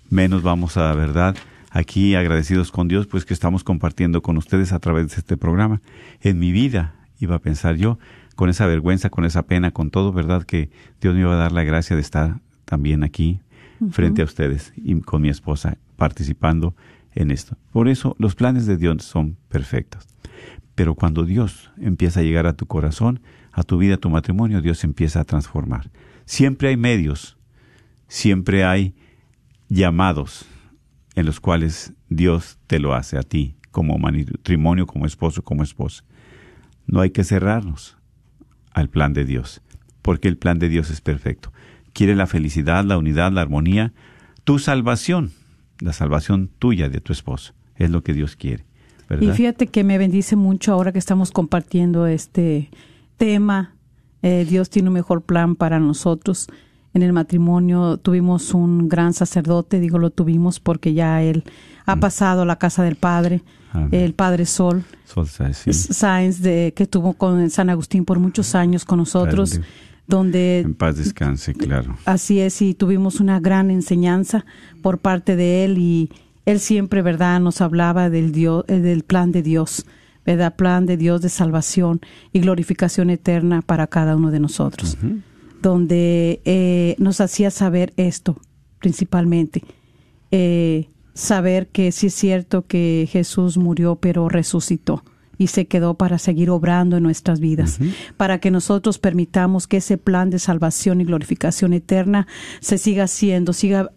[0.08, 1.36] Menos vamos a, ¿verdad?
[1.70, 5.82] Aquí agradecidos con Dios, pues que estamos compartiendo con ustedes a través de este programa.
[6.22, 7.98] En mi vida iba a pensar yo,
[8.38, 10.44] con esa vergüenza, con esa pena, con todo, ¿verdad?
[10.44, 10.70] Que
[11.00, 13.40] Dios me iba a dar la gracia de estar también aquí
[13.90, 16.76] frente a ustedes y con mi esposa participando
[17.16, 17.56] en esto.
[17.72, 20.06] Por eso los planes de Dios son perfectos.
[20.76, 23.18] Pero cuando Dios empieza a llegar a tu corazón,
[23.50, 25.90] a tu vida, a tu matrimonio, Dios empieza a transformar.
[26.24, 27.36] Siempre hay medios,
[28.06, 28.94] siempre hay
[29.68, 30.46] llamados
[31.16, 36.04] en los cuales Dios te lo hace a ti, como matrimonio, como esposo, como esposa.
[36.86, 37.97] No hay que cerrarnos
[38.78, 39.60] al plan de Dios,
[40.02, 41.52] porque el plan de Dios es perfecto.
[41.92, 43.92] Quiere la felicidad, la unidad, la armonía,
[44.44, 45.32] tu salvación,
[45.80, 47.54] la salvación tuya de tu esposo.
[47.76, 48.64] Es lo que Dios quiere.
[49.20, 52.70] Y fíjate que me bendice mucho ahora que estamos compartiendo este
[53.16, 53.74] tema.
[54.22, 56.48] Eh, Dios tiene un mejor plan para nosotros.
[56.92, 61.44] En el matrimonio tuvimos un gran sacerdote, digo lo tuvimos porque ya él
[61.88, 63.88] ha pasado a la casa del Padre, Amén.
[63.92, 65.72] el Padre Sol, Sol sí.
[65.72, 69.64] Sáenz, de, que estuvo con San Agustín por muchos años con nosotros, Padre.
[70.06, 71.96] donde En paz descanse, claro.
[72.04, 74.44] Así es, y tuvimos una gran enseñanza
[74.82, 76.10] por parte de él y
[76.44, 79.84] él siempre, ¿verdad?, nos hablaba del Dios, eh, del plan de Dios,
[80.24, 80.56] ¿verdad?
[80.56, 82.00] Plan de Dios de salvación
[82.32, 84.98] y glorificación eterna para cada uno de nosotros,
[85.62, 88.36] donde eh, nos hacía saber esto,
[88.78, 89.64] principalmente,
[90.30, 90.88] eh,
[91.18, 95.02] saber que sí es cierto que Jesús murió, pero resucitó
[95.36, 97.78] y se quedó para seguir obrando en nuestras vidas,
[98.16, 102.26] para que nosotros permitamos que ese plan de salvación y glorificación eterna
[102.60, 103.90] se siga haciendo, siga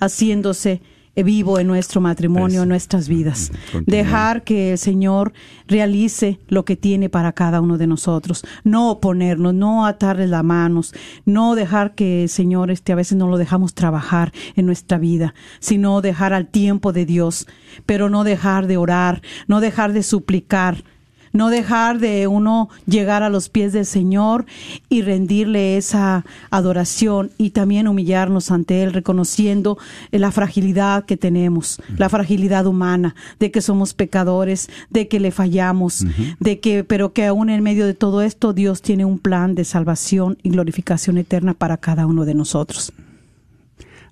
[0.00, 0.82] haciéndose
[1.16, 3.50] vivo en nuestro matrimonio, en nuestras vidas.
[3.70, 3.98] Continúa.
[3.98, 5.32] Dejar que el Señor
[5.66, 8.44] realice lo que tiene para cada uno de nosotros.
[8.64, 10.94] No oponernos, no atarle las manos,
[11.26, 15.34] no dejar que el Señor, este, a veces no lo dejamos trabajar en nuestra vida,
[15.60, 17.46] sino dejar al tiempo de Dios,
[17.84, 20.84] pero no dejar de orar, no dejar de suplicar,
[21.32, 24.46] no dejar de uno llegar a los pies del Señor
[24.88, 29.78] y rendirle esa adoración y también humillarnos ante Él, reconociendo
[30.10, 36.04] la fragilidad que tenemos, la fragilidad humana, de que somos pecadores, de que le fallamos,
[36.38, 39.64] de que, pero que aún en medio de todo esto Dios tiene un plan de
[39.64, 42.92] salvación y glorificación eterna para cada uno de nosotros.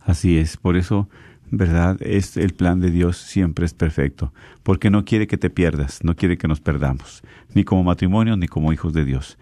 [0.01, 1.09] Así es, por eso
[1.51, 2.01] ¿verdad?
[2.01, 4.33] Es el plan de Dios siempre es perfecto,
[4.63, 7.23] porque no quiere que te pierdas, no quiere que nos perdamos,
[7.55, 9.37] ni como matrimonio ni como hijos de Dios,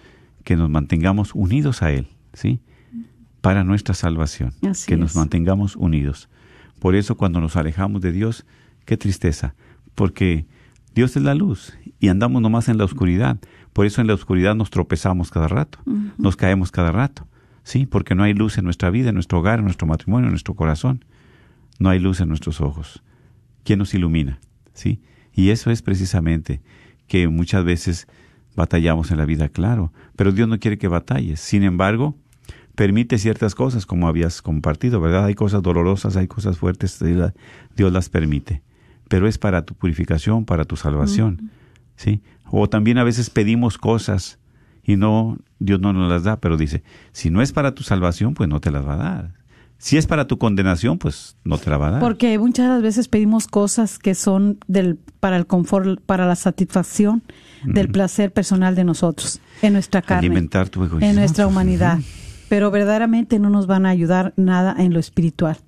[0.44, 2.60] que nos mantengamos unidos a Él, ¿sí?
[3.40, 4.52] Para nuestra salvación,
[4.86, 6.28] que nos mantengamos unidos.
[6.80, 8.46] Por eso cuando nos alejamos de Dios,
[8.84, 9.54] qué tristeza,
[9.94, 10.46] porque
[10.94, 13.38] Dios es la luz y andamos nomás en la oscuridad.
[13.72, 15.78] Por eso en la oscuridad nos tropezamos cada rato,
[16.16, 17.28] nos caemos cada rato,
[17.62, 17.86] ¿sí?
[17.86, 20.54] Porque no hay luz en nuestra vida, en nuestro hogar, en nuestro matrimonio, en nuestro
[20.54, 21.04] corazón
[21.78, 23.02] no hay luz en nuestros ojos.
[23.64, 24.40] ¿Quién nos ilumina?
[24.72, 25.00] ¿Sí?
[25.32, 26.60] Y eso es precisamente
[27.06, 28.08] que muchas veces
[28.56, 31.40] batallamos en la vida, claro, pero Dios no quiere que batalles.
[31.40, 32.16] Sin embargo,
[32.74, 35.24] permite ciertas cosas como habías compartido, ¿verdad?
[35.24, 37.02] Hay cosas dolorosas, hay cosas fuertes,
[37.76, 38.62] Dios las permite,
[39.08, 41.50] pero es para tu purificación, para tu salvación,
[41.96, 42.20] ¿sí?
[42.50, 44.38] O también a veces pedimos cosas
[44.82, 48.34] y no Dios no nos las da, pero dice, si no es para tu salvación,
[48.34, 49.34] pues no te las va a dar.
[49.78, 52.00] Si es para tu condenación, pues no te la va a dar.
[52.00, 57.22] Porque muchas veces pedimos cosas que son del para el confort, para la satisfacción
[57.64, 61.98] del placer personal de nosotros, en nuestra carne, alimentar tu egoísmo, en nuestra humanidad.
[62.48, 65.58] Pero verdaderamente no nos van a ayudar nada en lo espiritual.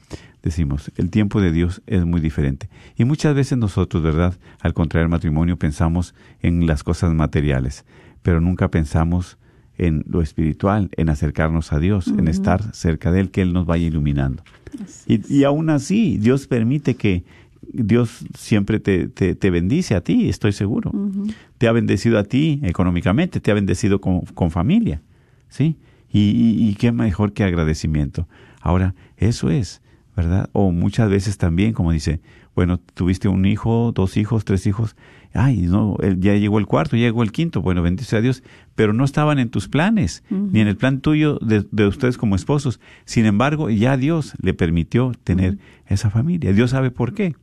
[0.42, 2.68] decimos, el tiempo de Dios es muy diferente.
[2.96, 4.38] Y muchas veces nosotros, ¿verdad?
[4.60, 7.84] Al contraer matrimonio pensamos en las cosas materiales
[8.22, 9.38] pero nunca pensamos
[9.80, 13.64] en lo espiritual, en acercarnos a Dios, en estar cerca de Él, que Él nos
[13.64, 14.42] vaya iluminando.
[15.06, 17.24] Y, aún así, Dios permite que
[17.62, 20.92] Dios siempre te, te, bendice a ti, estoy seguro.
[21.56, 25.00] Te ha bendecido a ti económicamente, te ha bendecido con, con familia,
[25.48, 25.76] ¿sí?
[26.12, 28.28] Y, y, qué mejor que agradecimiento.
[28.60, 29.80] Ahora, eso es,
[30.14, 30.50] ¿verdad?
[30.52, 32.20] O muchas veces también, como dice,
[32.54, 34.94] bueno, tuviste un hijo, dos hijos, tres hijos,
[35.32, 38.42] ay, no, ya llegó el cuarto, ya llegó el quinto, bueno, bendice a Dios,
[38.74, 42.80] pero no estaban en tus planes, ni en el plan tuyo de, ustedes como esposos.
[43.04, 46.52] Sin embargo, ya Dios le permitió tener esa familia.
[46.52, 47.34] Dios sabe por qué.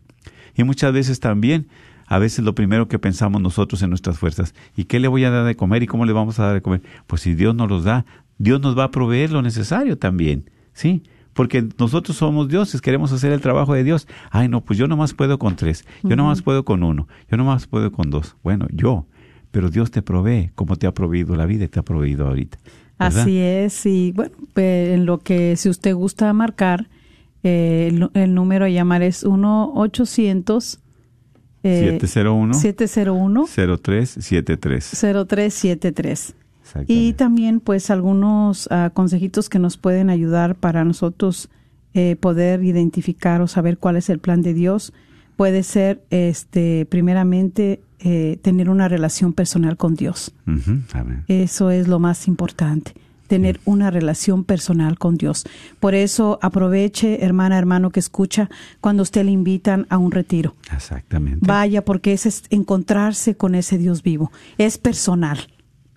[0.56, 1.68] Y muchas veces también,
[2.08, 5.30] a veces lo primero que pensamos nosotros en nuestras fuerzas, ¿y qué le voy a
[5.30, 6.82] dar de comer y cómo le vamos a dar de comer?
[7.06, 8.06] Pues si Dios nos los da,
[8.38, 11.04] Dios nos va a proveer lo necesario también, ¿sí?
[11.38, 14.08] Porque nosotros somos dioses, queremos hacer el trabajo de Dios.
[14.32, 17.68] Ay, no, pues yo nomás puedo con tres, yo nomás puedo con uno, yo nomás
[17.68, 18.36] puedo con dos.
[18.42, 19.06] Bueno, yo,
[19.52, 22.58] pero Dios te provee como te ha proveído la vida y te ha proveído ahorita.
[22.98, 26.90] Así es, y bueno, en lo que si usted gusta marcar,
[27.44, 30.80] eh, el, número a llamar es 1-800.
[31.62, 34.90] Eh, 701 701 0373
[35.30, 36.36] 0373
[36.88, 41.50] y también, pues, algunos uh, consejitos que nos pueden ayudar para nosotros
[41.94, 44.94] eh, poder identificar o saber cuál es el plan de Dios.
[45.36, 50.32] Puede ser, este, primeramente, eh, tener una relación personal con Dios.
[51.28, 52.94] Eso es lo más importante.
[53.28, 55.46] tener una relación personal con Dios.
[55.80, 58.50] Por eso aproveche, hermana, hermano que escucha,
[58.82, 60.56] cuando usted le invitan a un retiro.
[60.74, 61.46] Exactamente.
[61.46, 64.32] Vaya, porque es encontrarse con ese Dios vivo.
[64.58, 65.40] Es personal.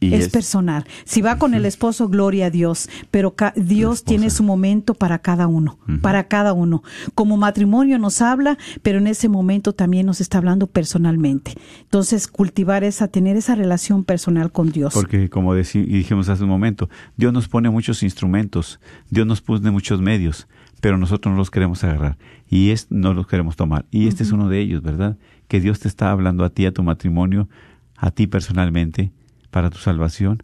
[0.01, 0.84] Y es, es- personal.
[1.05, 5.18] Si va con el esposo, gloria a Dios, pero ca- Dios tiene su momento para
[5.18, 6.82] cada uno, para cada uno.
[7.14, 11.53] Como matrimonio nos habla, pero en ese momento también nos está hablando personalmente.
[11.82, 14.94] Entonces, cultivar esa, tener esa relación personal con Dios.
[14.94, 18.80] Porque como dijimos hace un momento, Dios nos pone muchos instrumentos,
[19.11, 20.48] Dios nos pone muchos medios,
[20.80, 22.16] pero nosotros no los queremos agarrar
[22.48, 23.84] y es, no los queremos tomar.
[23.90, 25.18] Y este es uno de ellos, ¿verdad?
[25.46, 27.48] Que Dios te está hablando a ti, a tu matrimonio,
[27.96, 29.12] a ti personalmente,
[29.51, 30.42] para tu salvación,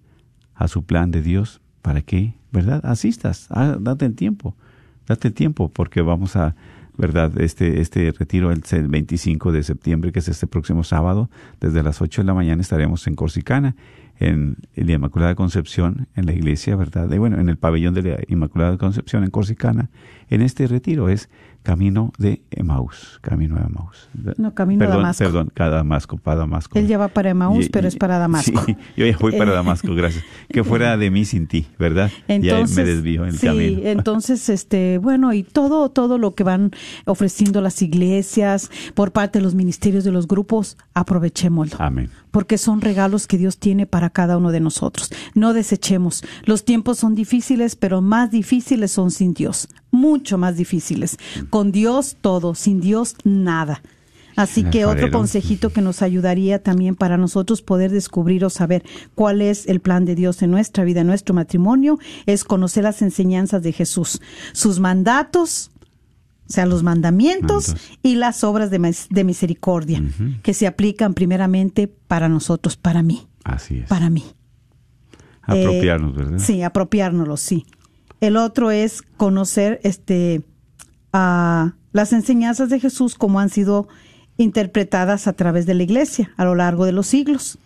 [0.55, 2.85] a su plan de Dios, para que, ¿verdad?
[2.85, 4.57] Asistas, ah, date el tiempo,
[5.07, 6.57] date el tiempo, porque vamos a,
[6.97, 7.39] ¿verdad?
[7.41, 11.31] Este, este retiro el 25 de septiembre, que es este próximo sábado,
[11.61, 13.77] desde las 8 de la mañana estaremos en Corsicana,
[14.19, 17.11] en la Inmaculada Concepción, en la iglesia, ¿verdad?
[17.13, 19.91] Y bueno, en el pabellón de la Inmaculada Concepción en Corsicana.
[20.31, 21.29] En este retiro es
[21.67, 24.09] camino de Emaús, camino de Emaús.
[24.37, 25.25] No, camino a perdón, Damasco.
[25.25, 26.79] Perdón, cada Damasco, para Damasco.
[26.79, 28.63] Él ya va para Emaús, pero es para Damasco.
[28.65, 30.23] Sí, yo ya voy para Eh, Damasco, gracias.
[30.49, 32.13] Que fuera de mí sin ti, ¿verdad?
[32.29, 33.81] Entonces, ya me desvío en el sí, camino.
[33.85, 36.71] entonces, este, bueno, y todo, todo lo que van
[37.05, 41.79] ofreciendo las iglesias por parte de los ministerios de los grupos, aprovechémoslo.
[41.81, 42.11] Amén.
[42.31, 45.11] Porque son regalos que Dios tiene para cada uno de nosotros.
[45.35, 46.23] No desechemos.
[46.45, 49.69] Los tiempos son difíciles, pero más difíciles son sin Dios.
[49.91, 51.17] Mucho más difíciles.
[51.51, 53.83] Con Dios todo, sin Dios nada.
[54.37, 58.85] Así que otro consejito que nos ayudaría también para nosotros poder descubrir o saber
[59.15, 63.01] cuál es el plan de Dios en nuestra vida, en nuestro matrimonio, es conocer las
[63.01, 64.21] enseñanzas de Jesús,
[64.53, 65.71] sus mandatos,
[66.49, 70.03] o sea, los mandamientos y las obras de, de misericordia
[70.43, 73.89] que se aplican primeramente para nosotros, para mí, Así es.
[73.89, 74.23] para mí.
[75.43, 76.39] Apropiarnos, Eh, ¿verdad?
[76.41, 77.65] Sí, apropiárnoslo, sí.
[78.21, 80.43] El otro es conocer este
[81.93, 83.89] las enseñanzas de Jesús como han sido
[84.37, 87.59] interpretadas a través de la iglesia a lo largo de los siglos.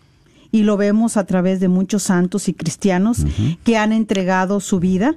[0.53, 3.25] Y lo vemos a través de muchos santos y cristianos
[3.65, 5.17] que han entregado su vida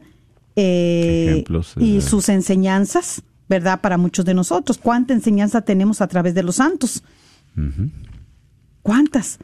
[0.56, 2.02] eh, Ejemplos, y eh.
[2.02, 3.82] sus enseñanzas, ¿verdad?
[3.82, 4.78] Para muchos de nosotros.
[4.78, 7.04] ¿Cuánta enseñanza tenemos a través de los santos?
[8.82, 9.40] ¿Cuántas?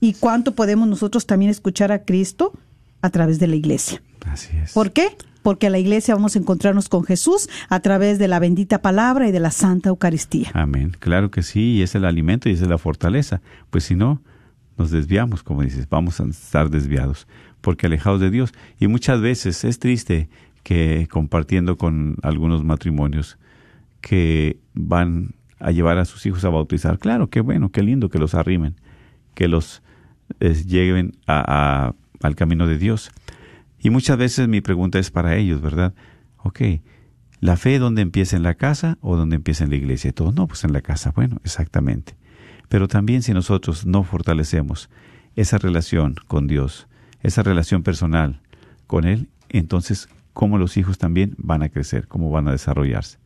[0.00, 2.52] ¿Y cuánto podemos nosotros también escuchar a Cristo
[3.02, 4.02] a través de la iglesia?
[4.26, 4.72] Así es.
[4.72, 5.08] ¿Por qué?
[5.42, 9.28] Porque a la iglesia vamos a encontrarnos con Jesús a través de la bendita palabra
[9.28, 10.50] y de la Santa Eucaristía.
[10.54, 10.96] Amén.
[11.00, 13.42] Claro que sí, y es el alimento y es la fortaleza.
[13.70, 14.22] Pues si no,
[14.78, 17.26] nos desviamos, como dices, vamos a estar desviados,
[17.60, 18.52] porque alejados de Dios.
[18.78, 20.28] Y muchas veces es triste
[20.62, 23.36] que compartiendo con algunos matrimonios
[24.00, 28.18] que van a llevar a sus hijos a bautizar, claro, qué bueno, qué lindo que
[28.18, 28.76] los arrimen,
[29.34, 29.82] que los
[30.40, 33.10] eh, lleven a- a- al camino de Dios.
[33.78, 35.94] Y muchas veces mi pregunta es para ellos, ¿verdad?
[36.38, 36.60] Ok,
[37.40, 40.10] ¿la fe dónde empieza en la casa o dónde empieza en la iglesia?
[40.10, 41.12] Y todos, no, pues en la casa.
[41.14, 42.14] Bueno, exactamente.
[42.68, 44.88] Pero también si nosotros no fortalecemos
[45.36, 46.88] esa relación con Dios,
[47.22, 48.40] esa relación personal
[48.86, 52.08] con Él, entonces, ¿cómo los hijos también van a crecer?
[52.08, 53.18] ¿Cómo van a desarrollarse?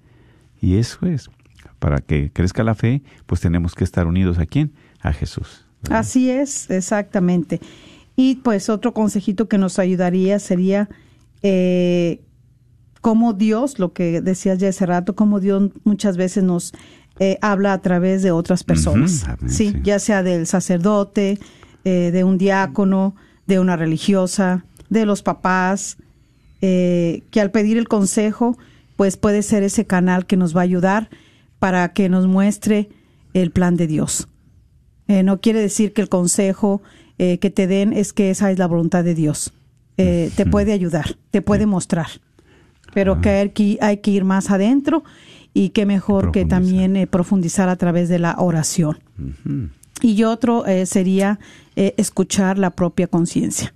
[0.60, 1.30] Y eso es,
[1.78, 4.72] para que crezca la fe, pues tenemos que estar unidos a quién?
[5.00, 5.66] A Jesús.
[5.90, 7.60] Así es, exactamente.
[8.16, 10.88] Y pues otro consejito que nos ayudaría sería
[11.42, 12.22] eh,
[13.06, 16.72] cómo Dios, lo que decías ya hace rato, cómo Dios muchas veces nos
[17.20, 19.24] eh, habla a través de otras personas.
[19.46, 19.76] Sí, sí.
[19.84, 21.38] ya sea del sacerdote,
[21.84, 23.14] eh, de un diácono,
[23.46, 25.98] de una religiosa, de los papás,
[26.62, 28.58] eh, que al pedir el consejo,
[28.96, 31.08] pues puede ser ese canal que nos va a ayudar
[31.58, 32.88] para que nos muestre
[33.34, 34.26] el plan de Dios.
[35.06, 36.82] No quiere decir que el consejo
[37.18, 39.52] eh, que te den es que esa es la voluntad de Dios.
[39.98, 42.08] Eh, te puede ayudar, te puede mostrar,
[42.92, 45.04] pero que hay, que hay que ir más adentro
[45.56, 48.98] y qué mejor que también eh, profundizar a través de la oración.
[50.02, 51.38] Y otro eh, sería
[51.76, 53.72] eh, escuchar la propia conciencia.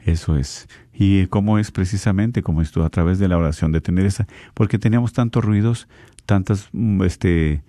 [0.00, 0.66] Eso es.
[0.92, 4.80] Y cómo es precisamente como esto a través de la oración de tener esa, porque
[4.80, 5.86] teníamos tantos ruidos,
[6.26, 7.62] tantas mm, este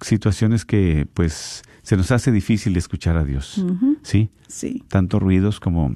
[0.00, 3.64] situaciones que pues se nos hace difícil escuchar a Dios.
[4.02, 4.30] ¿Sí?
[4.48, 4.82] Sí.
[4.88, 5.94] Tantos ruidos como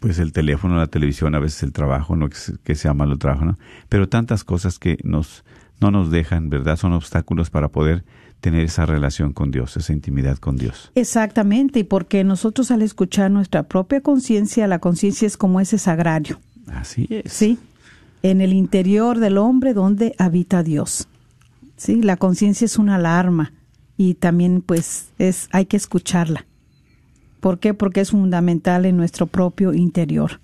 [0.00, 3.12] pues el teléfono, la televisión, a veces el trabajo, no que, se- que sea malo
[3.12, 3.56] el trabajo, ¿no?
[3.88, 5.44] Pero tantas cosas que nos
[5.80, 6.76] no nos dejan, ¿verdad?
[6.76, 8.04] Son obstáculos para poder
[8.40, 10.90] tener esa relación con Dios, esa intimidad con Dios.
[10.94, 16.40] Exactamente, y porque nosotros al escuchar nuestra propia conciencia, la conciencia es como ese sagrario,
[16.68, 17.32] Así es.
[17.32, 17.58] ¿sí?
[18.22, 21.08] En el interior del hombre donde habita Dios.
[21.76, 23.52] Sí, la conciencia es una alarma
[24.02, 26.44] y también pues es hay que escucharla.
[27.38, 27.72] ¿Por qué?
[27.72, 30.40] Porque es fundamental en nuestro propio interior.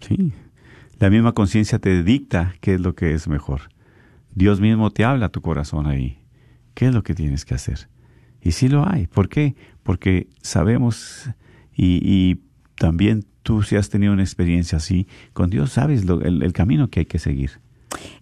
[0.00, 0.32] Sí.
[0.98, 3.62] La misma conciencia te dicta qué es lo que es mejor.
[4.34, 6.18] Dios mismo te habla a tu corazón ahí.
[6.74, 7.88] ¿Qué es lo que tienes que hacer?
[8.42, 9.06] Y sí lo hay.
[9.06, 9.54] ¿Por qué?
[9.82, 11.30] Porque sabemos
[11.74, 12.40] y, y
[12.76, 16.90] también tú si has tenido una experiencia así con Dios, sabes lo, el, el, camino
[16.90, 17.52] que hay que seguir.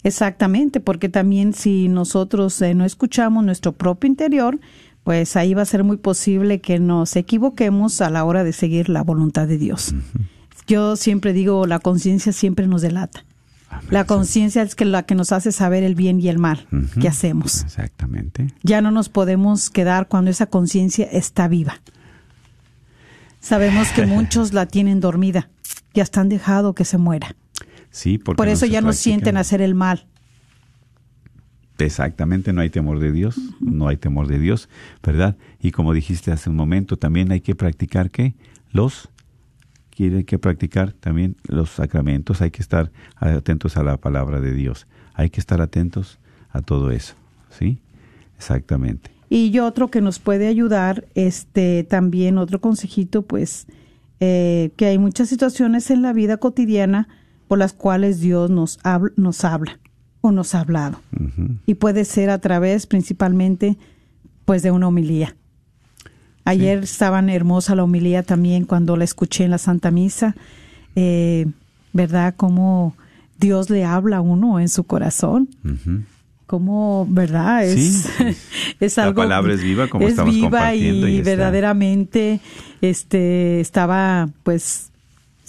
[0.03, 4.59] Exactamente, porque también si nosotros eh, no escuchamos nuestro propio interior,
[5.05, 8.89] pues ahí va a ser muy posible que nos equivoquemos a la hora de seguir
[8.89, 9.93] la voluntad de Dios.
[9.93, 10.27] Uh -huh.
[10.67, 13.25] Yo siempre digo, la conciencia siempre nos delata.
[13.71, 13.89] Amén.
[13.91, 16.77] La conciencia es que la que nos hace saber el bien y el mal uh
[16.77, 17.01] -huh.
[17.01, 17.63] que hacemos.
[17.63, 18.49] Exactamente.
[18.63, 21.81] Ya no nos podemos quedar cuando esa conciencia está viva.
[23.41, 25.49] Sabemos que muchos la tienen dormida
[25.95, 27.35] y hasta han dejado que se muera.
[27.91, 30.07] Sí, porque Por eso no ya no sienten hacer el mal.
[31.79, 34.69] Exactamente, no hay temor de Dios, no hay temor de Dios,
[35.03, 35.37] ¿verdad?
[35.61, 38.35] Y como dijiste hace un momento, también hay que practicar qué?
[38.73, 39.09] Los
[39.91, 44.87] quiere que practicar también los sacramentos, hay que estar atentos a la palabra de Dios,
[45.15, 46.19] hay que estar atentos
[46.51, 47.15] a todo eso,
[47.51, 47.79] ¿sí?
[48.37, 49.11] Exactamente.
[49.31, 53.67] Y yo otro que nos puede ayudar, este, también otro consejito, pues,
[54.21, 57.09] eh, que hay muchas situaciones en la vida cotidiana
[57.49, 59.79] por las cuales Dios nos habla, nos habla
[60.21, 61.01] o nos ha hablado.
[61.19, 61.59] Uh -huh.
[61.67, 63.77] Y puede ser a través principalmente,
[64.45, 65.35] pues, de una homilía.
[66.45, 66.93] Ayer sí.
[66.93, 70.35] estaba hermosa la homilía también cuando la escuché en la Santa Misa,
[70.95, 71.47] eh,
[71.93, 72.35] ¿verdad?
[72.37, 72.95] Cómo
[73.39, 75.49] Dios le habla a uno en su corazón.
[75.65, 76.05] Uh -huh
[76.49, 78.25] como verdad es sí,
[78.81, 82.41] es algo la palabra es viva como es estamos viva y, y verdaderamente
[82.81, 84.91] este estaba pues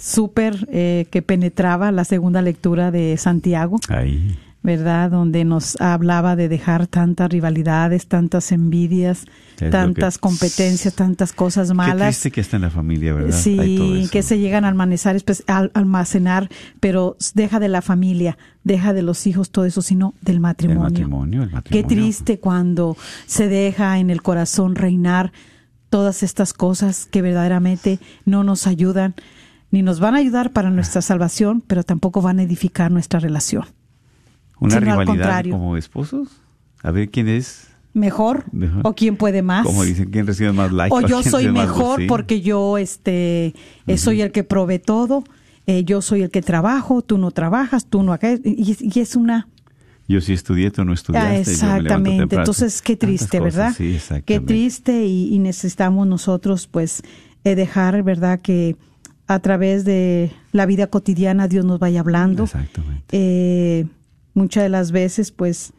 [0.00, 4.38] súper eh, que penetraba la segunda lectura de Santiago Ahí.
[4.62, 9.26] verdad donde nos hablaba de dejar tantas rivalidades tantas envidias
[9.60, 13.36] es tantas que, competencias tantas cosas malas qué triste que está en la familia verdad
[13.38, 16.48] sí que se llegan a almacenar pues, al almacenar
[16.80, 20.84] pero deja de la familia deja de los hijos todo eso, sino del matrimonio.
[20.84, 21.88] El matrimonio, el matrimonio.
[21.88, 22.96] Qué triste cuando
[23.26, 25.32] se deja en el corazón reinar
[25.90, 29.14] todas estas cosas que verdaderamente no nos ayudan,
[29.70, 33.64] ni nos van a ayudar para nuestra salvación, pero tampoco van a edificar nuestra relación.
[34.58, 36.28] Una sino rivalidad como esposos,
[36.82, 39.64] a ver quién es mejor, mejor, o quién puede más.
[39.64, 40.94] Como dicen, quién recibe más likes.
[40.94, 43.54] O yo soy mejor porque yo este
[43.86, 43.96] uh -huh.
[43.96, 45.24] soy el que provee todo
[45.70, 49.14] eh, yo soy el que trabajo, tú no trabajas, tú no acá, y, y es
[49.14, 49.46] una...
[50.08, 51.28] Yo sí estudié, tú no estudiaste.
[51.28, 53.72] Ah, exactamente, entonces qué triste, ¿verdad?
[53.76, 53.96] Sí,
[54.26, 57.02] qué triste y, y, necesitamos nosotros pues
[57.44, 58.40] eh, dejar, ¿verdad?
[58.40, 58.74] Que
[59.30, 62.44] a través de la vida cotidiana Dios nos vaya hablando.
[62.44, 63.04] Exactamente.
[63.12, 63.86] Eh,
[64.34, 65.72] muchas de las veces pues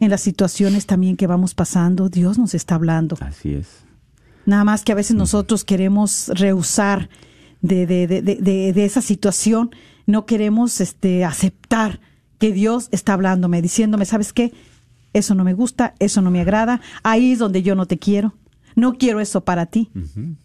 [0.00, 3.18] en las situaciones también que vamos pasando, Dios nos está hablando.
[3.20, 3.84] Así es.
[4.46, 7.10] Nada más que a veces nosotros queremos rehusar
[7.60, 9.70] de, de, de, de, de esa situación,
[10.06, 12.00] no queremos este, aceptar
[12.38, 14.54] que Dios está hablándome, diciéndome, ¿sabes qué?
[15.12, 18.32] Eso no me gusta, eso no me agrada, ahí es donde yo no te quiero,
[18.76, 19.90] no quiero eso para ti.
[19.94, 20.36] Uh -huh.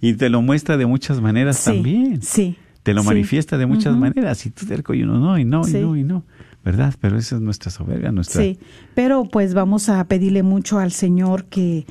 [0.00, 2.22] Y te lo muestra de muchas maneras sí, también.
[2.22, 2.56] Sí.
[2.82, 3.08] Te lo sí.
[3.08, 4.00] manifiesta de muchas uh -huh.
[4.00, 6.24] maneras y tú terco y uno no, y no, y no, y no.
[6.64, 6.94] ¿Verdad?
[7.00, 8.42] Pero esa es nuestra soberbia, nuestra...
[8.42, 8.58] Sí,
[8.94, 11.86] pero pues vamos a pedirle mucho al Señor que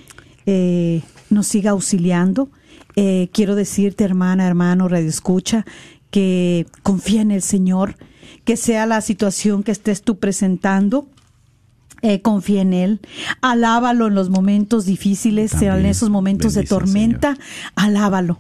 [0.46, 1.02] eh,
[1.32, 2.50] nos siga auxiliando,
[2.96, 5.66] eh, quiero decirte, hermana, hermano, Radio Escucha,
[6.12, 7.96] que confía en el Señor,
[8.46, 11.08] que sea la situación que estés tú presentando,
[12.02, 13.00] eh, confía en Él,
[13.42, 17.38] alábalo en los momentos difíciles, También, en esos momentos de tormenta,
[17.76, 18.40] alábalo.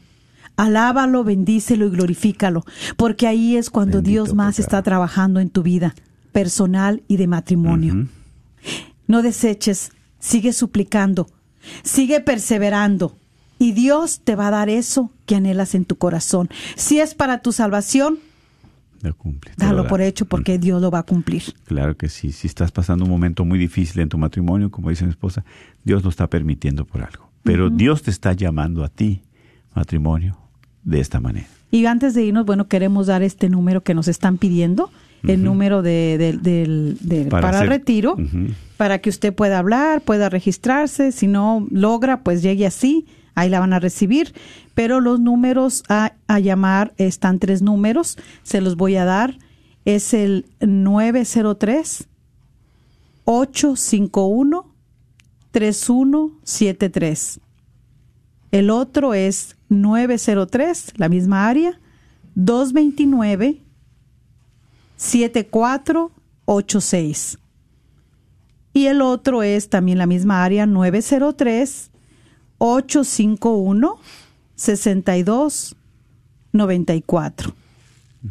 [0.56, 2.66] Alábalo, bendícelo y glorifícalo,
[2.98, 5.96] porque ahí es cuando Bendito Dios más está trabajando en tu vida
[6.34, 7.94] personal y de matrimonio.
[7.94, 8.08] Uh -huh.
[9.08, 11.30] No deseches, sigue suplicando,
[11.84, 13.16] sigue perseverando,
[13.60, 16.50] y Dios te va a dar eso que anhelas en tu corazón.
[16.76, 18.20] Si es para tu salvación,
[19.02, 20.62] lo cumple, dalo por hecho porque mm.
[20.62, 21.44] Dios lo va a cumplir.
[21.66, 22.32] Claro que sí.
[22.32, 25.44] Si estás pasando un momento muy difícil en tu matrimonio, como dice mi esposa,
[25.84, 27.30] Dios lo está permitiendo por algo.
[27.44, 27.76] Pero uh -huh.
[27.76, 29.22] Dios te está llamando a ti,
[29.76, 30.38] matrimonio,
[30.84, 31.48] de esta manera.
[31.72, 34.90] Y antes de irnos, bueno, queremos dar este número que nos están pidiendo,
[35.24, 35.46] el uh -huh.
[35.46, 38.54] número de, de, de, de para, para hacer, retiro, uh -huh.
[38.78, 41.12] para que usted pueda hablar, pueda registrarse.
[41.12, 43.06] Si no logra, pues llegue así
[43.40, 44.34] ahí la van a recibir,
[44.74, 49.38] pero los números a, llamar están tres números, se los voy a dar,
[49.86, 52.08] es el 903
[53.26, 54.66] 851
[55.52, 57.40] 3173.
[58.52, 61.80] El otro es 903, la misma área,
[62.36, 63.62] 229
[64.98, 67.40] 7486.
[68.74, 71.89] Y el otro es también la misma área, 903
[72.60, 73.98] 851
[74.56, 75.76] 62
[76.52, 77.54] 94.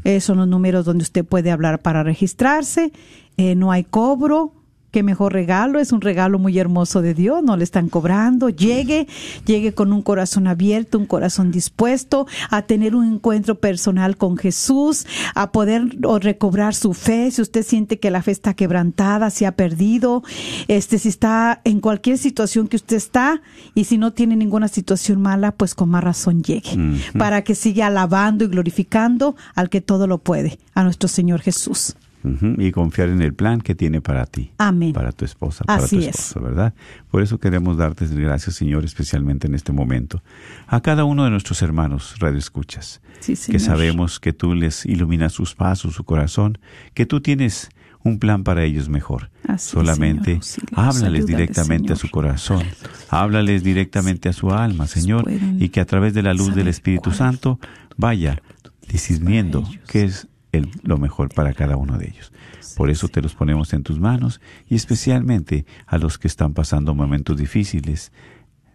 [0.05, 2.93] Esos son los números donde usted puede hablar para registrarse.
[3.37, 4.53] Eh, no hay cobro.
[4.91, 8.49] Qué mejor regalo, es un regalo muy hermoso de Dios, no le están cobrando.
[8.49, 9.07] Llegue,
[9.45, 15.07] llegue con un corazón abierto, un corazón dispuesto a tener un encuentro personal con Jesús,
[15.35, 15.89] a poder
[16.23, 17.31] recobrar su fe.
[17.31, 20.23] Si usted siente que la fe está quebrantada, se ha perdido,
[20.69, 23.43] este, si está en cualquier situación que usted está
[23.75, 26.71] y si no tiene ninguna situación mala, pues con más razón llegue
[27.19, 31.95] para que siga alabando y glorificando al que todo lo puede, a nuestro Señor Jesús.
[32.59, 34.51] Y confiar en el plan que tiene para ti.
[34.59, 34.93] Amén.
[34.93, 36.09] Para tu esposa, para Así tu es.
[36.09, 36.75] esposo, ¿verdad?
[37.11, 40.23] Por eso queremos darte gracias, Señor, especialmente en este momento.
[40.67, 45.55] A cada uno de nuestros hermanos radioescuchas, Sí, que sabemos que tú les iluminas sus
[45.55, 46.59] pasos, su corazón,
[46.95, 47.71] que tú tienes
[48.05, 49.31] un plan para ellos mejor.
[49.47, 52.63] Así, Solamente Señor, háblales directamente a su corazón,
[53.11, 55.25] háblales directamente a su alma, Señor,
[55.59, 57.59] y que a través de la luz del Espíritu Santo
[57.97, 58.41] vaya
[58.89, 60.29] discerniendo qué es
[60.59, 62.33] el- lo mejor para cada uno de ellos.
[62.77, 66.95] Por eso te los ponemos en tus manos y especialmente a los que están pasando
[66.95, 68.13] momentos difíciles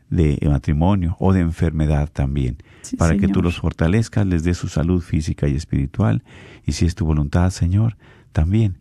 [0.09, 4.67] de matrimonio o de enfermedad también, Sí, para que tú los fortalezcas, les des su
[4.67, 6.23] salud física y espiritual
[6.65, 7.97] y si es tu voluntad, Señor,
[8.31, 8.77] también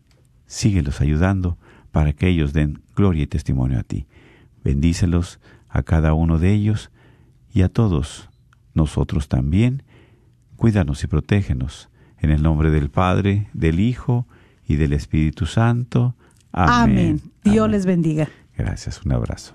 [0.46, 1.56] síguelos ayudando
[1.92, 4.06] para que ellos den gloria y testimonio a ti.
[4.64, 6.90] Bendícelos a cada uno de ellos
[7.54, 8.28] y a todos
[8.74, 9.82] nosotros también.
[10.56, 11.88] Cuídanos y protégenos.
[12.22, 14.26] En el nombre del Padre, del Hijo
[14.66, 16.14] y del Espíritu Santo.
[16.52, 17.18] Amén.
[17.18, 17.20] Amén.
[17.44, 17.70] Dios Amén.
[17.72, 18.28] les bendiga.
[18.56, 19.54] Gracias, un abrazo.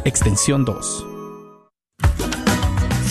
[0.05, 1.05] extensión 2.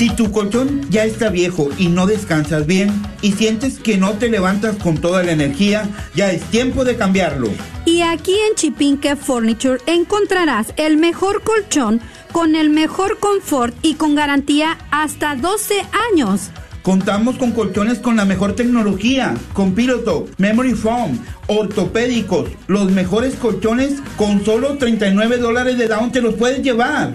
[0.01, 4.30] Si tu colchón ya está viejo y no descansas bien y sientes que no te
[4.30, 7.51] levantas con toda la energía, ya es tiempo de cambiarlo.
[7.84, 12.01] Y aquí en Chipinque Furniture encontrarás el mejor colchón
[12.32, 15.82] con el mejor confort y con garantía hasta 12
[16.12, 16.51] años.
[16.83, 24.01] Contamos con colchones con la mejor tecnología, con Piloto, Memory Foam, ortopédicos, los mejores colchones
[24.16, 27.14] con solo 39 dólares de down te los puedes llevar.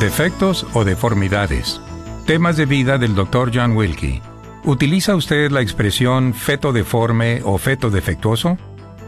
[0.00, 1.80] Defectos o deformidades.
[2.26, 3.50] Temas de vida del Dr.
[3.52, 4.22] John Wilkie.
[4.64, 8.56] ¿Utiliza usted la expresión feto deforme o feto defectuoso?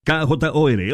[0.07, 0.81] KJOR